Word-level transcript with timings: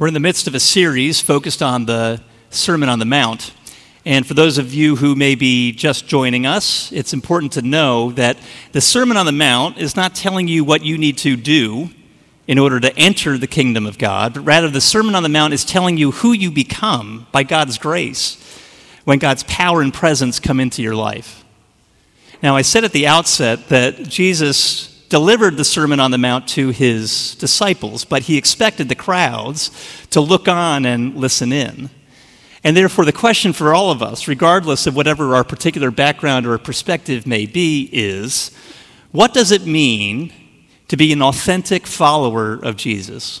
We're 0.00 0.08
in 0.08 0.14
the 0.14 0.20
midst 0.20 0.46
of 0.46 0.54
a 0.54 0.60
series 0.60 1.20
focused 1.20 1.60
on 1.60 1.84
the 1.84 2.22
Sermon 2.48 2.88
on 2.88 3.00
the 3.00 3.04
Mount. 3.04 3.52
And 4.06 4.26
for 4.26 4.32
those 4.32 4.56
of 4.56 4.72
you 4.72 4.96
who 4.96 5.14
may 5.14 5.34
be 5.34 5.72
just 5.72 6.08
joining 6.08 6.46
us, 6.46 6.90
it's 6.90 7.12
important 7.12 7.52
to 7.52 7.60
know 7.60 8.10
that 8.12 8.38
the 8.72 8.80
Sermon 8.80 9.18
on 9.18 9.26
the 9.26 9.32
Mount 9.32 9.76
is 9.76 9.96
not 9.96 10.14
telling 10.14 10.48
you 10.48 10.64
what 10.64 10.82
you 10.82 10.96
need 10.96 11.18
to 11.18 11.36
do 11.36 11.90
in 12.46 12.58
order 12.58 12.80
to 12.80 12.96
enter 12.96 13.36
the 13.36 13.46
kingdom 13.46 13.84
of 13.84 13.98
God, 13.98 14.32
but 14.32 14.40
rather 14.40 14.70
the 14.70 14.80
Sermon 14.80 15.14
on 15.14 15.22
the 15.22 15.28
Mount 15.28 15.52
is 15.52 15.66
telling 15.66 15.98
you 15.98 16.12
who 16.12 16.32
you 16.32 16.50
become 16.50 17.26
by 17.30 17.42
God's 17.42 17.76
grace 17.76 18.38
when 19.04 19.18
God's 19.18 19.42
power 19.42 19.82
and 19.82 19.92
presence 19.92 20.40
come 20.40 20.60
into 20.60 20.80
your 20.80 20.96
life. 20.96 21.44
Now, 22.42 22.56
I 22.56 22.62
said 22.62 22.84
at 22.84 22.92
the 22.92 23.06
outset 23.06 23.68
that 23.68 24.04
Jesus 24.04 24.99
delivered 25.10 25.56
the 25.56 25.64
Sermon 25.64 26.00
on 26.00 26.12
the 26.12 26.18
Mount 26.18 26.48
to 26.48 26.70
his 26.70 27.34
disciples, 27.34 28.04
but 28.04 28.22
he 28.22 28.38
expected 28.38 28.88
the 28.88 28.94
crowds 28.94 29.70
to 30.10 30.20
look 30.20 30.48
on 30.48 30.86
and 30.86 31.16
listen 31.16 31.52
in. 31.52 31.90
And 32.62 32.76
therefore, 32.76 33.04
the 33.04 33.12
question 33.12 33.52
for 33.52 33.74
all 33.74 33.90
of 33.90 34.02
us, 34.02 34.28
regardless 34.28 34.86
of 34.86 34.94
whatever 34.94 35.34
our 35.34 35.44
particular 35.44 35.90
background 35.90 36.46
or 36.46 36.56
perspective 36.58 37.26
may 37.26 37.44
be, 37.44 37.90
is 37.92 38.56
what 39.10 39.34
does 39.34 39.50
it 39.50 39.66
mean 39.66 40.32
to 40.88 40.96
be 40.96 41.12
an 41.12 41.22
authentic 41.22 41.86
follower 41.86 42.54
of 42.54 42.76
Jesus? 42.76 43.40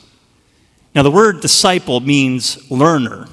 Now, 0.94 1.02
the 1.04 1.10
word 1.10 1.40
disciple 1.40 2.00
means 2.00 2.68
learner. 2.70 3.28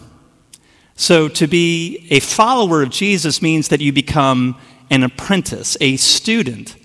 So, 0.96 1.28
to 1.30 1.48
be 1.48 2.06
a 2.12 2.20
follower 2.20 2.84
of 2.84 2.90
Jesus 2.90 3.42
means 3.42 3.70
that 3.70 3.82
you 3.82 3.92
become 3.92 4.60
an 4.92 5.04
apprentice, 5.04 5.78
a 5.82 5.98
student 5.98 6.76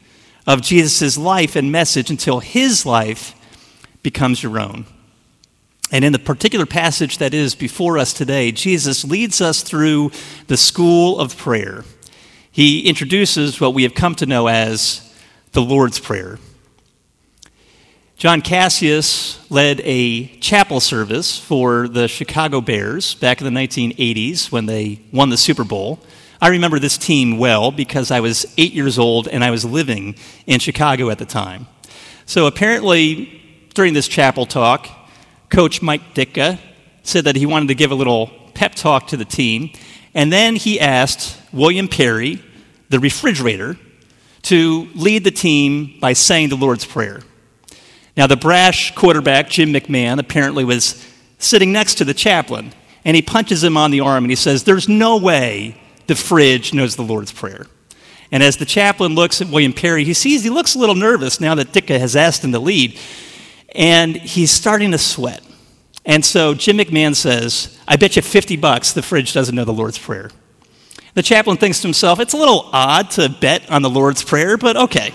of 0.47 0.63
Jesus' 0.63 1.17
life 1.17 1.57
and 1.57 1.71
message 1.71 2.11
until 2.11 2.41
his 2.41 2.85
life 2.85 3.35
becomes 4.03 4.43
your 4.43 4.59
own. 4.59 4.87
And 5.91 6.05
in 6.05 6.13
the 6.13 6.19
particular 6.19 6.67
passage 6.67 7.19
that 7.19 7.35
is 7.35 7.55
before 7.55 7.99
us 7.99 8.13
today, 8.13 8.51
Jesus 8.51 9.05
leads 9.05 9.41
us 9.41 9.63
through 9.63 10.11
the 10.47 10.57
school 10.57 11.19
of 11.19 11.37
prayer. 11.37 11.85
He 12.51 12.89
introduces 12.89 13.61
what 13.61 13.75
we 13.75 13.83
have 13.83 13.95
come 13.95 14.15
to 14.17 14.27
know 14.27 14.47
as 14.47 15.15
the 15.53 15.63
Lord's 15.63 15.99
Prayer. 15.99 16.39
John 18.17 18.41
Cassius 18.41 19.39
led 19.51 19.81
a 19.81 20.29
chapel 20.39 20.81
service 20.81 21.39
for 21.39 21.89
the 21.89 22.09
Chicago 22.09 22.61
Bears 22.61 23.15
back 23.15 23.41
in 23.41 23.53
the 23.53 23.61
1980s 23.61 24.53
when 24.53 24.67
they 24.67 25.03
won 25.13 25.29
the 25.29 25.37
Super 25.37 25.65
Bowl. 25.65 25.99
I 26.43 26.49
remember 26.49 26.81
this 26.81 26.99
team 26.99 27.39
well 27.39 27.71
because 27.71 28.11
I 28.11 28.19
was 28.19 28.53
eight 28.59 28.73
years 28.73 28.99
old 28.99 29.29
and 29.29 29.45
I 29.45 29.53
was 29.53 29.65
living 29.65 30.17
in 30.45 30.59
Chicago 30.59 31.09
at 31.09 31.19
the 31.19 31.25
time. 31.25 31.69
So 32.27 32.49
apparently, 32.49 33.41
during 33.75 33.95
this 33.95 34.09
chapel 34.09 34.45
talk, 34.45 34.89
Coach 35.51 35.83
Mike 35.83 36.15
Ditka 36.15 36.59
said 37.05 37.27
that 37.27 37.37
he 37.37 37.47
wanted 37.47 37.69
to 37.69 37.77
give 37.77 37.93
a 37.93 37.95
little 37.95 38.27
pep 38.55 38.75
talk 38.75 39.07
to 39.07 39.17
the 39.17 39.25
team. 39.25 39.71
And 40.15 40.33
then 40.33 40.57
he 40.57 40.81
asked 40.81 41.41
William 41.53 41.87
Perry, 41.87 42.43
the 42.89 42.99
refrigerator, 42.99 43.79
to 44.43 44.89
lead 44.97 45.23
the 45.23 45.31
team 45.31 45.97
by 46.01 46.13
saying 46.13 46.49
the 46.49 46.57
Lord's 46.57 46.85
Prayer. 46.85 47.21
Now, 48.17 48.27
the 48.27 48.37
brash 48.37 48.93
quarterback, 48.97 49.49
Jim 49.49 49.73
McMahon, 49.73 50.19
apparently 50.19 50.65
was 50.65 51.07
sitting 51.39 51.71
next 51.71 51.95
to 51.99 52.05
the 52.05 52.15
chaplain, 52.15 52.73
and 53.05 53.15
he 53.15 53.23
punches 53.23 53.63
him 53.63 53.77
on 53.77 53.93
the 53.93 54.01
arm 54.01 54.25
and 54.25 54.31
he 54.31 54.37
says, 54.37 54.65
There's 54.65 54.89
no 54.89 55.19
way 55.19 55.79
the 56.13 56.17
fridge 56.17 56.75
knows 56.75 56.95
the 56.95 57.03
Lord's 57.03 57.33
Prayer. 57.33 57.67
And 58.31 58.43
as 58.43 58.59
the 58.59 58.67
chaplain 58.67 59.15
looks 59.15 59.41
at 59.41 59.49
William 59.49 59.73
Perry, 59.73 60.05
he 60.05 60.13
sees 60.13 60.45
he 60.45 60.51
looks 60.51 60.75
a 60.75 60.79
little 60.79 60.95
nervous 60.95 61.41
now 61.41 61.55
that 61.55 61.73
Ditka 61.73 61.99
has 61.99 62.15
asked 62.15 62.45
him 62.45 62.53
to 62.53 62.59
lead. 62.59 62.99
And 63.75 64.15
he's 64.15 64.51
starting 64.51 64.91
to 64.91 64.99
sweat. 64.99 65.43
And 66.05 66.23
so 66.23 66.53
Jim 66.53 66.77
McMahon 66.77 67.17
says, 67.17 67.79
I 67.89 67.97
bet 67.97 68.17
you 68.17 68.21
50 68.21 68.57
bucks 68.57 68.93
the 68.93 69.01
fridge 69.01 69.33
doesn't 69.33 69.55
know 69.55 69.65
the 69.65 69.73
Lord's 69.73 69.99
Prayer. 69.99 70.31
The 71.15 71.23
chaplain 71.23 71.57
thinks 71.57 71.81
to 71.81 71.89
himself, 71.89 72.21
it's 72.21 72.35
a 72.35 72.39
little 72.39 72.69
odd 72.75 73.11
to 73.13 73.31
bet 73.31 73.71
on 73.71 73.81
the 73.81 73.89
Lord's 73.89 74.23
Prayer, 74.23 74.59
but 74.59 74.77
okay. 74.77 75.15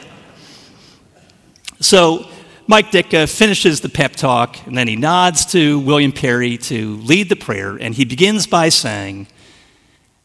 So 1.80 2.28
Mike 2.66 2.90
Ditka 2.90 3.32
finishes 3.32 3.82
the 3.82 3.90
pep 3.90 4.16
talk, 4.16 4.66
and 4.66 4.76
then 4.76 4.88
he 4.88 4.96
nods 4.96 5.46
to 5.52 5.80
William 5.80 6.12
Perry 6.12 6.58
to 6.58 6.96
lead 6.98 7.30
the 7.30 7.36
prayer, 7.36 7.76
and 7.76 7.94
he 7.94 8.04
begins 8.04 8.48
by 8.48 8.70
saying, 8.70 9.28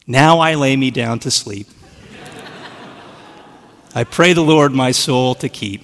now 0.07 0.41
I 0.41 0.55
lay 0.55 0.77
me 0.77 0.91
down 0.91 1.19
to 1.21 1.31
sleep. 1.31 1.69
I 3.95 4.05
pray 4.05 4.33
the 4.33 4.43
Lord 4.43 4.73
my 4.73 4.91
soul 4.91 5.35
to 5.37 5.49
keep. 5.49 5.83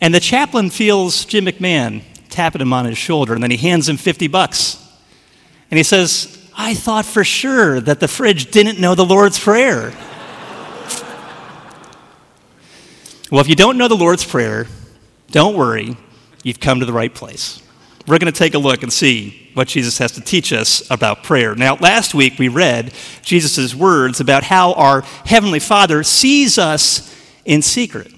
And 0.00 0.14
the 0.14 0.20
chaplain 0.20 0.70
feels 0.70 1.24
Jim 1.24 1.46
McMahon 1.46 2.02
tapping 2.28 2.60
him 2.60 2.72
on 2.72 2.84
his 2.84 2.96
shoulder, 2.96 3.34
and 3.34 3.42
then 3.42 3.50
he 3.50 3.56
hands 3.56 3.88
him 3.88 3.96
50 3.96 4.28
bucks. 4.28 4.82
And 5.70 5.76
he 5.76 5.82
says, 5.82 6.48
I 6.56 6.74
thought 6.74 7.04
for 7.04 7.24
sure 7.24 7.80
that 7.80 8.00
the 8.00 8.08
fridge 8.08 8.50
didn't 8.50 8.78
know 8.80 8.94
the 8.94 9.04
Lord's 9.04 9.38
Prayer. 9.38 9.92
well, 13.30 13.40
if 13.40 13.48
you 13.48 13.56
don't 13.56 13.76
know 13.76 13.88
the 13.88 13.96
Lord's 13.96 14.24
Prayer, 14.24 14.66
don't 15.30 15.56
worry, 15.56 15.96
you've 16.44 16.60
come 16.60 16.80
to 16.80 16.86
the 16.86 16.92
right 16.92 17.12
place 17.12 17.60
we're 18.08 18.18
going 18.18 18.32
to 18.32 18.38
take 18.38 18.54
a 18.54 18.58
look 18.58 18.82
and 18.82 18.90
see 18.90 19.50
what 19.52 19.68
Jesus 19.68 19.98
has 19.98 20.12
to 20.12 20.22
teach 20.22 20.50
us 20.50 20.90
about 20.90 21.22
prayer. 21.22 21.54
Now, 21.54 21.76
last 21.76 22.14
week 22.14 22.38
we 22.38 22.48
read 22.48 22.94
Jesus' 23.22 23.74
words 23.74 24.18
about 24.18 24.44
how 24.44 24.72
our 24.72 25.02
Heavenly 25.26 25.58
Father 25.58 26.02
sees 26.02 26.56
us 26.56 27.14
in 27.44 27.60
secret. 27.60 28.10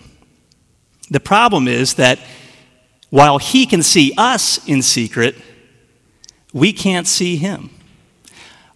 The 1.10 1.18
problem 1.18 1.66
is 1.66 1.94
that 1.94 2.20
while 3.10 3.38
He 3.38 3.66
can 3.66 3.82
see 3.82 4.14
us 4.16 4.64
in 4.68 4.80
secret, 4.80 5.34
we 6.52 6.72
can't 6.72 7.08
see 7.08 7.36
Him. 7.36 7.70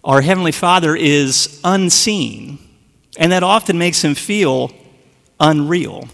Our 0.03 0.19
Heavenly 0.19 0.51
Father 0.51 0.97
is 0.97 1.61
unseen, 1.63 2.59
and 3.17 3.31
that 3.31 3.41
often 3.41 3.77
makes 3.77 4.03
Him 4.03 4.15
feel 4.15 4.71
unreal. 5.39 6.09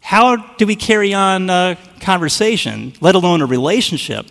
How 0.00 0.36
do 0.36 0.66
we 0.66 0.76
carry 0.76 1.14
on 1.14 1.50
a 1.50 1.78
conversation, 2.00 2.94
let 3.00 3.14
alone 3.14 3.42
a 3.42 3.46
relationship, 3.46 4.26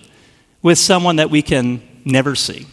with 0.61 0.77
someone 0.77 1.17
that 1.17 1.29
we 1.29 1.41
can 1.41 1.81
never 2.03 2.35
see? 2.35 2.67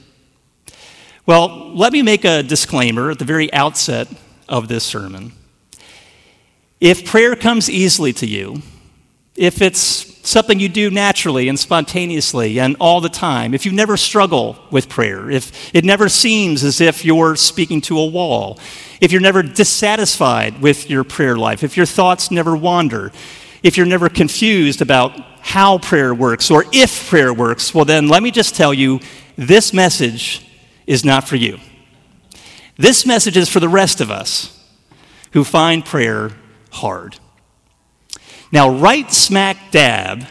Well, 1.24 1.74
let 1.74 1.92
me 1.92 2.02
make 2.02 2.24
a 2.24 2.42
disclaimer 2.42 3.10
at 3.10 3.18
the 3.18 3.24
very 3.24 3.52
outset 3.52 4.08
of 4.48 4.68
this 4.68 4.84
sermon. 4.84 5.32
If 6.80 7.04
prayer 7.04 7.34
comes 7.36 7.68
easily 7.70 8.12
to 8.14 8.26
you, 8.26 8.62
if 9.34 9.60
it's 9.60 10.15
something 10.26 10.58
you 10.58 10.68
do 10.68 10.90
naturally 10.90 11.48
and 11.48 11.58
spontaneously 11.58 12.58
and 12.58 12.76
all 12.80 13.00
the 13.00 13.08
time, 13.08 13.54
if 13.54 13.64
you 13.64 13.72
never 13.72 13.96
struggle 13.96 14.58
with 14.70 14.88
prayer, 14.88 15.30
if 15.30 15.74
it 15.74 15.84
never 15.84 16.08
seems 16.08 16.64
as 16.64 16.80
if 16.80 17.04
you're 17.04 17.36
speaking 17.36 17.80
to 17.82 17.98
a 17.98 18.06
wall, 18.06 18.58
if 19.00 19.12
you're 19.12 19.20
never 19.20 19.42
dissatisfied 19.42 20.60
with 20.60 20.90
your 20.90 21.04
prayer 21.04 21.36
life, 21.36 21.62
if 21.62 21.76
your 21.76 21.86
thoughts 21.86 22.30
never 22.30 22.56
wander, 22.56 23.12
if 23.62 23.76
you're 23.76 23.86
never 23.86 24.08
confused 24.08 24.82
about 24.82 25.18
how 25.40 25.78
prayer 25.78 26.12
works 26.12 26.50
or 26.50 26.64
if 26.72 27.08
prayer 27.08 27.32
works, 27.32 27.72
well, 27.72 27.84
then 27.84 28.08
let 28.08 28.22
me 28.22 28.30
just 28.30 28.56
tell 28.56 28.74
you 28.74 29.00
this 29.36 29.72
message 29.72 30.44
is 30.86 31.04
not 31.04 31.28
for 31.28 31.36
you. 31.36 31.58
This 32.76 33.06
message 33.06 33.36
is 33.36 33.48
for 33.48 33.60
the 33.60 33.68
rest 33.68 34.00
of 34.00 34.10
us 34.10 34.52
who 35.32 35.44
find 35.44 35.84
prayer 35.84 36.32
hard. 36.70 37.18
Now, 38.56 38.70
right 38.70 39.12
smack 39.12 39.70
dab 39.70 40.24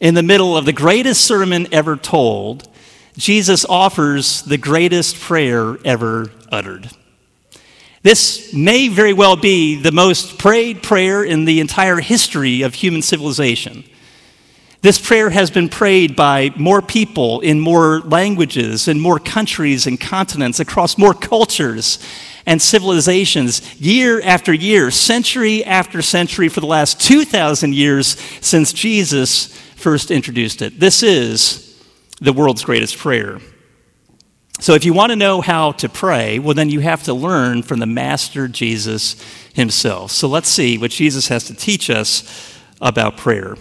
in 0.00 0.14
the 0.14 0.22
middle 0.22 0.56
of 0.56 0.64
the 0.64 0.72
greatest 0.72 1.26
sermon 1.26 1.68
ever 1.72 1.94
told, 1.94 2.66
Jesus 3.18 3.66
offers 3.66 4.40
the 4.40 4.56
greatest 4.56 5.20
prayer 5.20 5.76
ever 5.84 6.30
uttered. 6.50 6.88
This 8.02 8.54
may 8.54 8.88
very 8.88 9.12
well 9.12 9.36
be 9.36 9.76
the 9.76 9.92
most 9.92 10.38
prayed 10.38 10.82
prayer 10.82 11.22
in 11.22 11.44
the 11.44 11.60
entire 11.60 12.00
history 12.00 12.62
of 12.62 12.72
human 12.72 13.02
civilization. 13.02 13.84
This 14.80 14.98
prayer 14.98 15.28
has 15.28 15.50
been 15.50 15.68
prayed 15.68 16.16
by 16.16 16.54
more 16.56 16.80
people 16.80 17.40
in 17.40 17.60
more 17.60 18.00
languages, 18.00 18.88
in 18.88 18.98
more 18.98 19.18
countries 19.18 19.86
and 19.86 20.00
continents, 20.00 20.60
across 20.60 20.96
more 20.96 21.12
cultures 21.12 21.98
and 22.46 22.60
civilizations, 22.60 23.80
year 23.80 24.20
after 24.22 24.52
year, 24.52 24.90
century 24.90 25.64
after 25.64 26.02
century, 26.02 26.48
for 26.48 26.60
the 26.60 26.66
last 26.66 27.00
2,000 27.00 27.74
years 27.74 28.18
since 28.40 28.72
Jesus 28.72 29.56
first 29.76 30.10
introduced 30.10 30.62
it. 30.62 30.78
This 30.78 31.02
is 31.02 31.82
the 32.20 32.32
world's 32.32 32.64
greatest 32.64 32.98
prayer. 32.98 33.40
So, 34.60 34.74
if 34.74 34.84
you 34.84 34.92
want 34.92 35.10
to 35.10 35.16
know 35.16 35.40
how 35.40 35.72
to 35.72 35.88
pray, 35.88 36.38
well, 36.38 36.52
then 36.52 36.68
you 36.68 36.80
have 36.80 37.02
to 37.04 37.14
learn 37.14 37.62
from 37.62 37.78
the 37.78 37.86
Master 37.86 38.46
Jesus 38.46 39.16
himself. 39.54 40.10
So, 40.10 40.28
let's 40.28 40.50
see 40.50 40.76
what 40.76 40.90
Jesus 40.90 41.28
has 41.28 41.44
to 41.44 41.54
teach 41.54 41.88
us 41.88 42.58
about 42.78 43.16
prayer. 43.16 43.56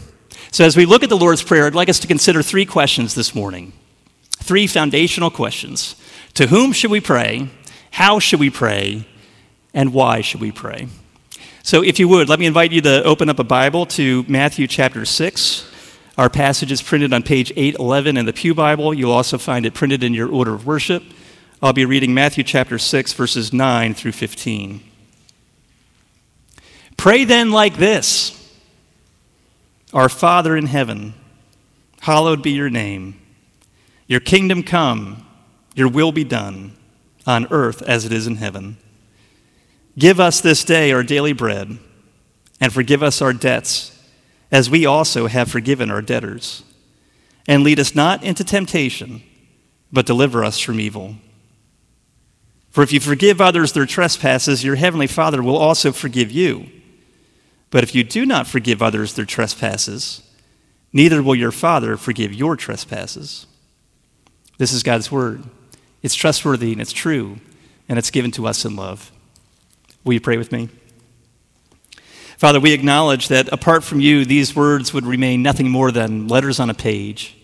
So, 0.52 0.66
as 0.66 0.76
we 0.76 0.86
look 0.86 1.04
at 1.04 1.10
the 1.10 1.18
Lord's 1.18 1.42
Prayer, 1.42 1.66
I'd 1.66 1.76
like 1.76 1.88
us 1.88 2.00
to 2.00 2.08
consider 2.08 2.42
three 2.42 2.66
questions 2.66 3.16
this 3.16 3.34
morning. 3.34 3.72
Three 4.40 4.68
foundational 4.68 5.30
questions. 5.30 5.96
To 6.34 6.48
whom 6.48 6.74
should 6.74 6.92
we 6.92 7.00
pray? 7.00 7.50
How 7.91 8.19
should 8.19 8.39
we 8.39 8.50
pray? 8.50 9.06
And 9.74 9.94
why 9.94 10.21
should 10.21 10.41
we 10.41 10.51
pray? 10.51 10.88
So, 11.63 11.83
if 11.83 12.00
you 12.00 12.07
would, 12.07 12.30
let 12.30 12.39
me 12.39 12.45
invite 12.45 12.71
you 12.71 12.81
to 12.81 13.03
open 13.03 13.30
up 13.30 13.38
a 13.39 13.44
Bible 13.44 13.86
to 13.88 14.24
Matthew 14.27 14.65
chapter 14.68 15.06
6. 15.06 15.69
Our 16.18 16.30
passage 16.30 16.71
is 16.71 16.81
printed 16.81 17.13
on 17.13 17.24
page 17.24 17.51
811 17.56 18.18
in 18.18 18.25
the 18.25 18.33
Pew 18.33 18.53
Bible. 18.53 18.94
You'll 18.94 19.12
also 19.12 19.38
find 19.38 19.65
it 19.65 19.74
printed 19.74 20.03
in 20.03 20.13
your 20.13 20.30
order 20.30 20.53
of 20.53 20.65
worship. 20.65 21.03
I'll 21.62 21.74
be 21.74 21.86
reading 21.86 22.13
Matthew 22.13 22.44
chapter 22.44 22.77
6, 22.77 23.13
verses 23.13 23.53
9 23.53 23.94
through 23.94 24.13
15. 24.13 24.81
Pray 26.97 27.24
then 27.24 27.51
like 27.51 27.77
this 27.77 28.53
Our 29.94 30.09
Father 30.09 30.57
in 30.57 30.65
heaven, 30.65 31.13
hallowed 32.01 32.42
be 32.42 32.51
your 32.51 32.69
name. 32.69 33.19
Your 34.07 34.19
kingdom 34.19 34.63
come, 34.63 35.25
your 35.75 35.88
will 35.88 36.12
be 36.12 36.24
done, 36.24 36.74
on 37.30 37.48
earth 37.52 37.84
as 37.84 38.06
it 38.06 38.12
is 38.12 38.26
in 38.26 38.38
heaven. 38.38 38.76
Give 39.98 40.20
us 40.20 40.42
this 40.42 40.64
day 40.64 40.92
our 40.92 41.04
daily 41.04 41.31
bread, 41.31 41.78
and 42.60 42.74
forgive 42.74 43.04
us 43.04 43.22
our 43.22 43.34
debts, 43.34 43.96
as 44.52 44.70
we 44.70 44.86
also 44.86 45.28
have 45.28 45.52
forgiven 45.52 45.92
our 45.92 46.02
debtors. 46.02 46.64
And 47.48 47.64
lead 47.64 47.80
us 47.80 47.94
not 47.94 48.24
into 48.24 48.44
temptation, 48.44 49.22
but 49.92 50.08
deliver 50.08 50.44
us 50.44 50.60
from 50.60 50.80
evil. 50.80 51.16
For 52.72 52.84
if 52.84 52.92
you 52.92 53.00
forgive 53.00 53.40
others 53.40 53.74
their 53.74 53.86
trespasses, 53.86 54.64
your 54.64 54.76
heavenly 54.76 55.08
Father 55.08 55.44
will 55.44 55.58
also 55.58 55.92
forgive 55.92 56.31
you. 56.31 56.68
But 57.70 57.84
if 57.84 57.94
you 57.94 58.04
do 58.04 58.26
not 58.26 58.48
forgive 58.48 58.81
others 58.81 59.14
their 59.14 59.26
trespasses, 59.26 60.24
neither 60.92 61.22
will 61.22 61.36
your 61.36 61.52
Father 61.52 61.96
forgive 61.96 62.34
your 62.34 62.56
trespasses. 62.56 63.46
This 64.58 64.72
is 64.72 64.81
God's 64.81 65.12
word. 65.12 65.44
It's 66.01 66.16
trustworthy 66.16 66.72
and 66.72 66.81
it's 66.81 66.94
true, 66.94 67.40
and 67.88 68.00
it's 68.00 68.12
given 68.12 68.31
to 68.31 68.48
us 68.48 68.66
in 68.66 68.75
love. 68.75 69.12
Will 70.04 70.13
you 70.13 70.22
pray 70.22 70.38
with 70.38 70.51
me? 70.51 70.69
Father, 72.38 72.60
we 72.60 72.72
acknowledge 72.72 73.28
that 73.28 73.51
apart 73.51 73.84
from 73.84 74.00
you, 74.00 74.24
these 74.24 74.56
words 74.56 74.94
would 74.94 75.06
remain 75.06 75.44
nothing 75.44 75.69
more 75.69 75.92
than 75.92 76.30
letters 76.30 76.57
on 76.60 76.69
a 76.69 76.74
page. 76.74 77.36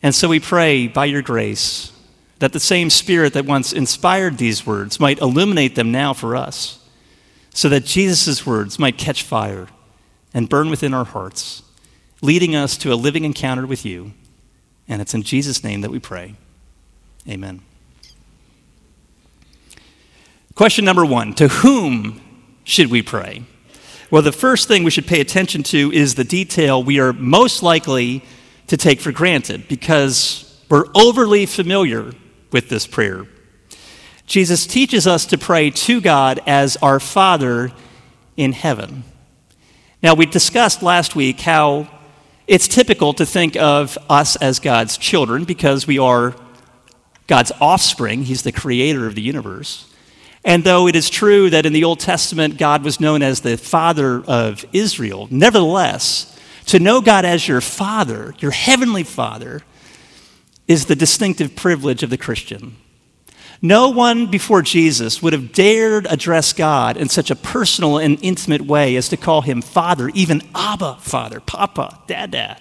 And 0.00 0.14
so 0.14 0.28
we 0.28 0.38
pray 0.38 0.86
by 0.86 1.06
your 1.06 1.22
grace 1.22 1.92
that 2.38 2.52
the 2.52 2.60
same 2.60 2.88
Spirit 2.88 3.32
that 3.32 3.46
once 3.46 3.72
inspired 3.72 4.38
these 4.38 4.64
words 4.64 5.00
might 5.00 5.20
illuminate 5.20 5.74
them 5.74 5.90
now 5.90 6.12
for 6.12 6.36
us, 6.36 6.78
so 7.50 7.68
that 7.68 7.84
Jesus' 7.84 8.46
words 8.46 8.78
might 8.78 8.98
catch 8.98 9.22
fire 9.24 9.66
and 10.32 10.48
burn 10.48 10.70
within 10.70 10.94
our 10.94 11.06
hearts, 11.06 11.62
leading 12.22 12.54
us 12.54 12.76
to 12.76 12.92
a 12.92 12.94
living 12.94 13.24
encounter 13.24 13.66
with 13.66 13.84
you. 13.84 14.12
And 14.86 15.02
it's 15.02 15.14
in 15.14 15.22
Jesus' 15.22 15.64
name 15.64 15.80
that 15.80 15.90
we 15.90 15.98
pray. 15.98 16.36
Amen. 17.28 17.60
Question 20.54 20.84
number 20.84 21.04
one 21.04 21.34
To 21.34 21.48
whom 21.48 22.20
should 22.64 22.90
we 22.90 23.02
pray? 23.02 23.42
Well, 24.10 24.22
the 24.22 24.32
first 24.32 24.68
thing 24.68 24.84
we 24.84 24.90
should 24.90 25.06
pay 25.06 25.20
attention 25.20 25.62
to 25.64 25.92
is 25.92 26.14
the 26.14 26.24
detail 26.24 26.82
we 26.82 27.00
are 27.00 27.12
most 27.12 27.62
likely 27.62 28.22
to 28.68 28.76
take 28.76 29.00
for 29.00 29.10
granted 29.10 29.66
because 29.68 30.60
we're 30.68 30.86
overly 30.94 31.44
familiar 31.46 32.12
with 32.52 32.68
this 32.68 32.86
prayer. 32.86 33.26
Jesus 34.26 34.66
teaches 34.66 35.06
us 35.06 35.26
to 35.26 35.38
pray 35.38 35.70
to 35.70 36.00
God 36.00 36.40
as 36.46 36.76
our 36.78 36.98
Father 37.00 37.72
in 38.36 38.52
heaven. 38.52 39.04
Now, 40.02 40.14
we 40.14 40.26
discussed 40.26 40.82
last 40.82 41.16
week 41.16 41.40
how 41.40 41.88
it's 42.46 42.68
typical 42.68 43.12
to 43.14 43.26
think 43.26 43.56
of 43.56 43.98
us 44.08 44.36
as 44.36 44.60
God's 44.60 44.96
children 44.98 45.44
because 45.44 45.86
we 45.86 45.98
are 45.98 46.34
God's 47.26 47.52
offspring. 47.60 48.24
He's 48.24 48.42
the 48.42 48.52
creator 48.52 49.06
of 49.06 49.14
the 49.14 49.22
universe. 49.22 49.92
And 50.44 50.62
though 50.62 50.86
it 50.86 50.94
is 50.94 51.10
true 51.10 51.50
that 51.50 51.66
in 51.66 51.72
the 51.72 51.84
Old 51.84 51.98
Testament 51.98 52.56
God 52.56 52.84
was 52.84 53.00
known 53.00 53.22
as 53.22 53.40
the 53.40 53.56
father 53.56 54.22
of 54.26 54.64
Israel, 54.72 55.26
nevertheless, 55.30 56.38
to 56.66 56.78
know 56.78 57.00
God 57.00 57.24
as 57.24 57.48
your 57.48 57.60
father, 57.60 58.34
your 58.38 58.52
heavenly 58.52 59.02
father, 59.02 59.62
is 60.68 60.86
the 60.86 60.96
distinctive 60.96 61.56
privilege 61.56 62.02
of 62.02 62.10
the 62.10 62.16
Christian. 62.16 62.76
No 63.62 63.88
one 63.88 64.26
before 64.26 64.62
Jesus 64.62 65.22
would 65.22 65.32
have 65.32 65.52
dared 65.52 66.06
address 66.06 66.52
God 66.52 66.96
in 66.96 67.08
such 67.08 67.30
a 67.30 67.36
personal 67.36 67.98
and 67.98 68.18
intimate 68.22 68.62
way 68.62 68.96
as 68.96 69.08
to 69.08 69.16
call 69.16 69.42
him 69.42 69.62
Father, 69.62 70.10
even 70.10 70.42
Abba, 70.54 70.98
Father, 71.00 71.40
Papa, 71.40 72.00
Dada. 72.06 72.58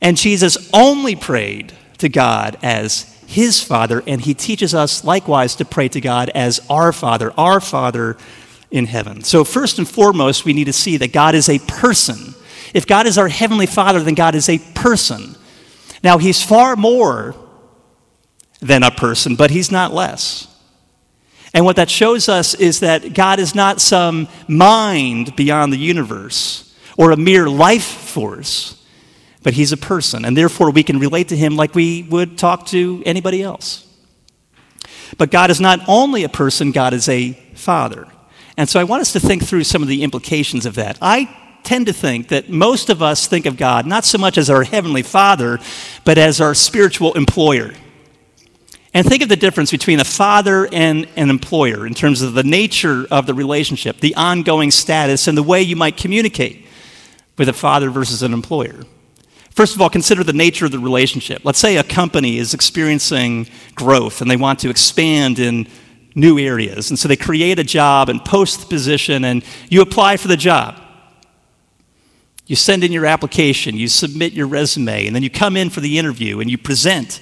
And 0.00 0.16
Jesus 0.16 0.70
only 0.72 1.14
prayed 1.16 1.72
to 1.98 2.08
God 2.08 2.58
as 2.62 3.12
his 3.26 3.62
Father, 3.62 4.02
and 4.06 4.20
he 4.20 4.34
teaches 4.34 4.74
us 4.74 5.04
likewise 5.04 5.56
to 5.56 5.64
pray 5.64 5.88
to 5.88 6.00
God 6.00 6.30
as 6.30 6.60
our 6.70 6.92
Father, 6.92 7.32
our 7.36 7.60
Father 7.60 8.16
in 8.70 8.86
heaven. 8.86 9.22
So, 9.22 9.44
first 9.44 9.78
and 9.78 9.88
foremost, 9.88 10.44
we 10.44 10.52
need 10.52 10.64
to 10.64 10.72
see 10.72 10.96
that 10.98 11.12
God 11.12 11.34
is 11.34 11.48
a 11.48 11.58
person. 11.58 12.34
If 12.74 12.86
God 12.86 13.06
is 13.06 13.18
our 13.18 13.28
Heavenly 13.28 13.66
Father, 13.66 14.00
then 14.00 14.14
God 14.14 14.34
is 14.34 14.48
a 14.48 14.58
person. 14.74 15.34
Now, 16.02 16.18
He's 16.18 16.42
far 16.42 16.76
more 16.76 17.34
than 18.60 18.82
a 18.82 18.90
person, 18.90 19.34
but 19.34 19.50
He's 19.50 19.72
not 19.72 19.92
less. 19.92 20.46
And 21.52 21.64
what 21.64 21.76
that 21.76 21.90
shows 21.90 22.28
us 22.28 22.54
is 22.54 22.80
that 22.80 23.14
God 23.14 23.38
is 23.38 23.54
not 23.54 23.80
some 23.80 24.28
mind 24.46 25.34
beyond 25.36 25.72
the 25.72 25.78
universe 25.78 26.74
or 26.98 27.12
a 27.12 27.16
mere 27.16 27.48
life 27.48 27.84
force 27.84 28.75
but 29.46 29.54
he's 29.54 29.70
a 29.70 29.76
person, 29.76 30.24
and 30.24 30.36
therefore 30.36 30.72
we 30.72 30.82
can 30.82 30.98
relate 30.98 31.28
to 31.28 31.36
him 31.36 31.54
like 31.54 31.72
we 31.72 32.02
would 32.02 32.36
talk 32.36 32.66
to 32.66 33.00
anybody 33.06 33.44
else. 33.44 33.86
But 35.18 35.30
God 35.30 35.52
is 35.52 35.60
not 35.60 35.78
only 35.86 36.24
a 36.24 36.28
person, 36.28 36.72
God 36.72 36.92
is 36.92 37.08
a 37.08 37.30
father. 37.54 38.08
And 38.56 38.68
so 38.68 38.80
I 38.80 38.82
want 38.82 39.02
us 39.02 39.12
to 39.12 39.20
think 39.20 39.44
through 39.44 39.62
some 39.62 39.82
of 39.82 39.88
the 39.88 40.02
implications 40.02 40.66
of 40.66 40.74
that. 40.74 40.98
I 41.00 41.32
tend 41.62 41.86
to 41.86 41.92
think 41.92 42.26
that 42.30 42.50
most 42.50 42.90
of 42.90 43.02
us 43.02 43.28
think 43.28 43.46
of 43.46 43.56
God 43.56 43.86
not 43.86 44.04
so 44.04 44.18
much 44.18 44.36
as 44.36 44.50
our 44.50 44.64
heavenly 44.64 45.04
father, 45.04 45.60
but 46.04 46.18
as 46.18 46.40
our 46.40 46.52
spiritual 46.52 47.12
employer. 47.12 47.70
And 48.92 49.06
think 49.06 49.22
of 49.22 49.28
the 49.28 49.36
difference 49.36 49.70
between 49.70 50.00
a 50.00 50.04
father 50.04 50.68
and 50.72 51.06
an 51.14 51.30
employer 51.30 51.86
in 51.86 51.94
terms 51.94 52.20
of 52.20 52.34
the 52.34 52.42
nature 52.42 53.06
of 53.12 53.26
the 53.26 53.34
relationship, 53.34 54.00
the 54.00 54.16
ongoing 54.16 54.72
status, 54.72 55.28
and 55.28 55.38
the 55.38 55.44
way 55.44 55.62
you 55.62 55.76
might 55.76 55.96
communicate 55.96 56.66
with 57.38 57.48
a 57.48 57.52
father 57.52 57.90
versus 57.90 58.24
an 58.24 58.32
employer. 58.32 58.82
First 59.56 59.74
of 59.74 59.80
all, 59.80 59.88
consider 59.88 60.22
the 60.22 60.34
nature 60.34 60.66
of 60.66 60.70
the 60.70 60.78
relationship. 60.78 61.42
Let's 61.42 61.58
say 61.58 61.78
a 61.78 61.82
company 61.82 62.36
is 62.36 62.52
experiencing 62.52 63.48
growth 63.74 64.20
and 64.20 64.30
they 64.30 64.36
want 64.36 64.58
to 64.60 64.68
expand 64.68 65.38
in 65.38 65.66
new 66.14 66.38
areas. 66.38 66.90
And 66.90 66.98
so 66.98 67.08
they 67.08 67.16
create 67.16 67.58
a 67.58 67.64
job 67.64 68.10
and 68.10 68.22
post 68.22 68.60
the 68.60 68.66
position, 68.66 69.24
and 69.24 69.42
you 69.70 69.80
apply 69.80 70.18
for 70.18 70.28
the 70.28 70.36
job. 70.36 70.78
You 72.46 72.54
send 72.54 72.84
in 72.84 72.92
your 72.92 73.06
application, 73.06 73.76
you 73.78 73.88
submit 73.88 74.34
your 74.34 74.46
resume, 74.46 75.06
and 75.06 75.16
then 75.16 75.22
you 75.22 75.30
come 75.30 75.56
in 75.56 75.70
for 75.70 75.80
the 75.80 75.98
interview 75.98 76.40
and 76.40 76.50
you 76.50 76.58
present 76.58 77.20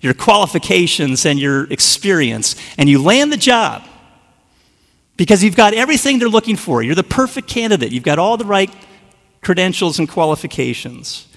your 0.00 0.14
qualifications 0.14 1.26
and 1.26 1.38
your 1.38 1.70
experience, 1.70 2.56
and 2.78 2.88
you 2.88 3.02
land 3.02 3.30
the 3.30 3.36
job 3.36 3.82
because 5.18 5.44
you've 5.44 5.54
got 5.54 5.74
everything 5.74 6.18
they're 6.18 6.28
looking 6.30 6.56
for. 6.56 6.82
You're 6.82 6.94
the 6.94 7.02
perfect 7.02 7.46
candidate, 7.46 7.92
you've 7.92 8.04
got 8.04 8.18
all 8.18 8.38
the 8.38 8.46
right 8.46 8.74
credentials 9.42 9.98
and 9.98 10.08
qualifications. 10.08 11.28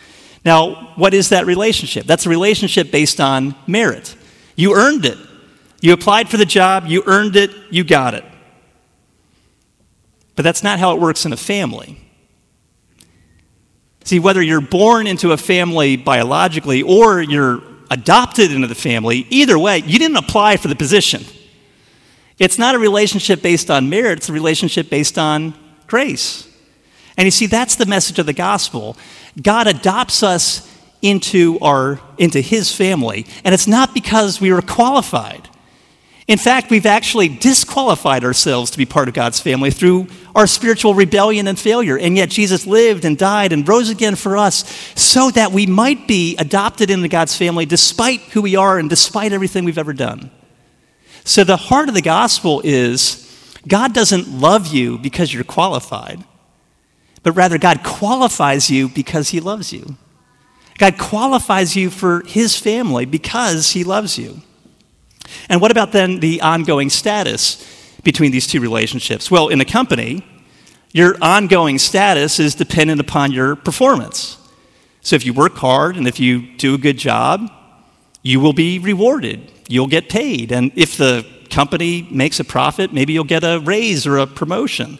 Now, 0.48 0.94
what 0.96 1.14
is 1.14 1.28
that 1.30 1.46
relationship? 1.46 2.06
That's 2.06 2.26
a 2.26 2.30
relationship 2.30 2.90
based 2.90 3.20
on 3.20 3.54
merit. 3.68 4.16
You 4.56 4.76
earned 4.78 5.06
it. 5.06 5.18
You 5.82 5.92
applied 5.92 6.30
for 6.30 6.38
the 6.38 6.46
job, 6.46 6.86
you 6.88 7.04
earned 7.06 7.36
it, 7.36 7.52
you 7.70 7.84
got 7.84 8.14
it. 8.14 8.24
But 10.38 10.44
that's 10.44 10.64
not 10.64 10.80
how 10.80 10.96
it 10.96 11.02
works 11.02 11.26
in 11.26 11.34
a 11.34 11.38
family. 11.38 12.00
See, 14.06 14.20
whether 14.20 14.42
you're 14.42 14.62
born 14.62 15.06
into 15.06 15.34
a 15.34 15.38
family 15.38 15.98
biologically 15.98 16.82
or 16.82 17.22
you're 17.22 17.62
adopted 17.92 18.54
into 18.54 18.68
the 18.68 18.74
family, 18.74 19.28
either 19.30 19.60
way, 19.60 19.80
you 19.80 20.00
didn't 20.00 20.16
apply 20.16 20.56
for 20.56 20.70
the 20.70 20.78
position. 20.78 21.26
It's 22.40 22.58
not 22.58 22.74
a 22.74 22.80
relationship 22.80 23.42
based 23.42 23.70
on 23.70 23.90
merit, 23.90 24.20
it's 24.20 24.30
a 24.30 24.34
relationship 24.34 24.90
based 24.90 25.18
on 25.18 25.56
grace. 25.88 26.48
And 27.18 27.26
you 27.26 27.32
see, 27.32 27.48
that's 27.48 27.76
the 27.76 27.88
message 27.88 28.20
of 28.20 28.28
the 28.28 28.34
gospel. 28.34 28.96
God 29.42 29.68
adopts 29.68 30.24
us 30.24 30.68
into, 31.02 31.60
our, 31.60 32.00
into 32.18 32.42
his 32.42 32.74
family, 32.74 33.26
and 33.44 33.54
it's 33.54 33.68
not 33.68 33.94
because 33.94 34.42
we 34.42 34.52
were 34.52 34.62
qualified. 34.62 35.48
In 36.28 36.38
fact, 36.38 36.70
we've 36.70 36.86
actually 36.86 37.30
disqualified 37.30 38.26
ourselves 38.26 38.72
to 38.72 38.78
be 38.78 38.86
part 38.86 39.08
of 39.08 39.14
God's 39.14 39.40
family 39.40 39.72
through 39.72 40.08
our 40.36 40.46
spiritual 40.46 40.94
rebellion 40.94 41.48
and 41.48 41.58
failure. 41.58 41.98
And 41.98 42.18
yet, 42.18 42.30
Jesus 42.30 42.68
lived 42.68 43.06
and 43.06 43.18
died 43.18 43.54
and 43.54 43.68
rose 43.68 43.90
again 43.90 44.16
for 44.16 44.36
us 44.36 44.66
so 44.94 45.32
that 45.32 45.54
we 45.54 45.66
might 45.66 46.06
be 46.06 46.36
adopted 46.36 46.90
into 46.90 47.08
God's 47.08 47.38
family 47.38 47.66
despite 47.66 48.20
who 48.20 48.42
we 48.42 48.58
are 48.58 48.78
and 48.78 48.90
despite 48.90 49.32
everything 49.32 49.64
we've 49.64 49.78
ever 49.78 49.94
done. 49.94 50.30
So, 51.24 51.46
the 51.46 51.56
heart 51.56 51.88
of 51.88 51.96
the 51.96 52.02
gospel 52.02 52.62
is 52.66 53.24
God 53.66 53.94
doesn't 53.94 54.30
love 54.30 54.68
you 54.68 54.98
because 54.98 55.34
you're 55.34 55.46
qualified 55.46 56.24
but 57.28 57.34
rather 57.34 57.58
God 57.58 57.84
qualifies 57.84 58.70
you 58.70 58.88
because 58.88 59.32
He 59.32 59.42
loves 59.42 59.74
you. 59.74 59.98
God 60.78 60.98
qualifies 60.98 61.76
you 61.76 61.90
for 61.90 62.24
His 62.26 62.58
family 62.58 63.04
because 63.04 63.72
He 63.72 63.84
loves 63.84 64.18
you. 64.18 64.40
And 65.50 65.60
what 65.60 65.70
about 65.70 65.92
then 65.92 66.22
the 66.22 66.40
ongoing 66.40 66.90
status 66.90 67.68
between 68.02 68.32
these 68.32 68.48
two 68.48 68.62
relationships? 68.62 69.30
Well, 69.30 69.50
in 69.50 69.60
a 69.60 69.66
company, 69.66 70.26
your 70.94 71.18
ongoing 71.22 71.80
status 71.80 72.40
is 72.40 72.56
dependent 72.56 73.02
upon 73.02 73.34
your 73.34 73.58
performance. 73.58 74.38
So 75.02 75.18
if 75.18 75.26
you 75.26 75.34
work 75.34 75.56
hard 75.56 75.98
and 75.98 76.08
if 76.08 76.22
you 76.22 76.56
do 76.56 76.76
a 76.76 76.78
good 76.78 76.98
job, 76.98 77.52
you 78.24 78.40
will 78.40 78.54
be 78.54 78.80
rewarded. 78.80 79.52
You'll 79.68 79.88
get 79.88 80.08
paid. 80.08 80.54
And 80.54 80.72
if 80.76 80.96
the 80.96 81.28
company 81.50 82.08
makes 82.10 82.40
a 82.40 82.46
profit, 82.46 82.94
maybe 82.94 83.12
you'll 83.12 83.26
get 83.26 83.44
a 83.44 83.60
raise 83.60 84.08
or 84.08 84.16
a 84.16 84.28
promotion. 84.28 84.98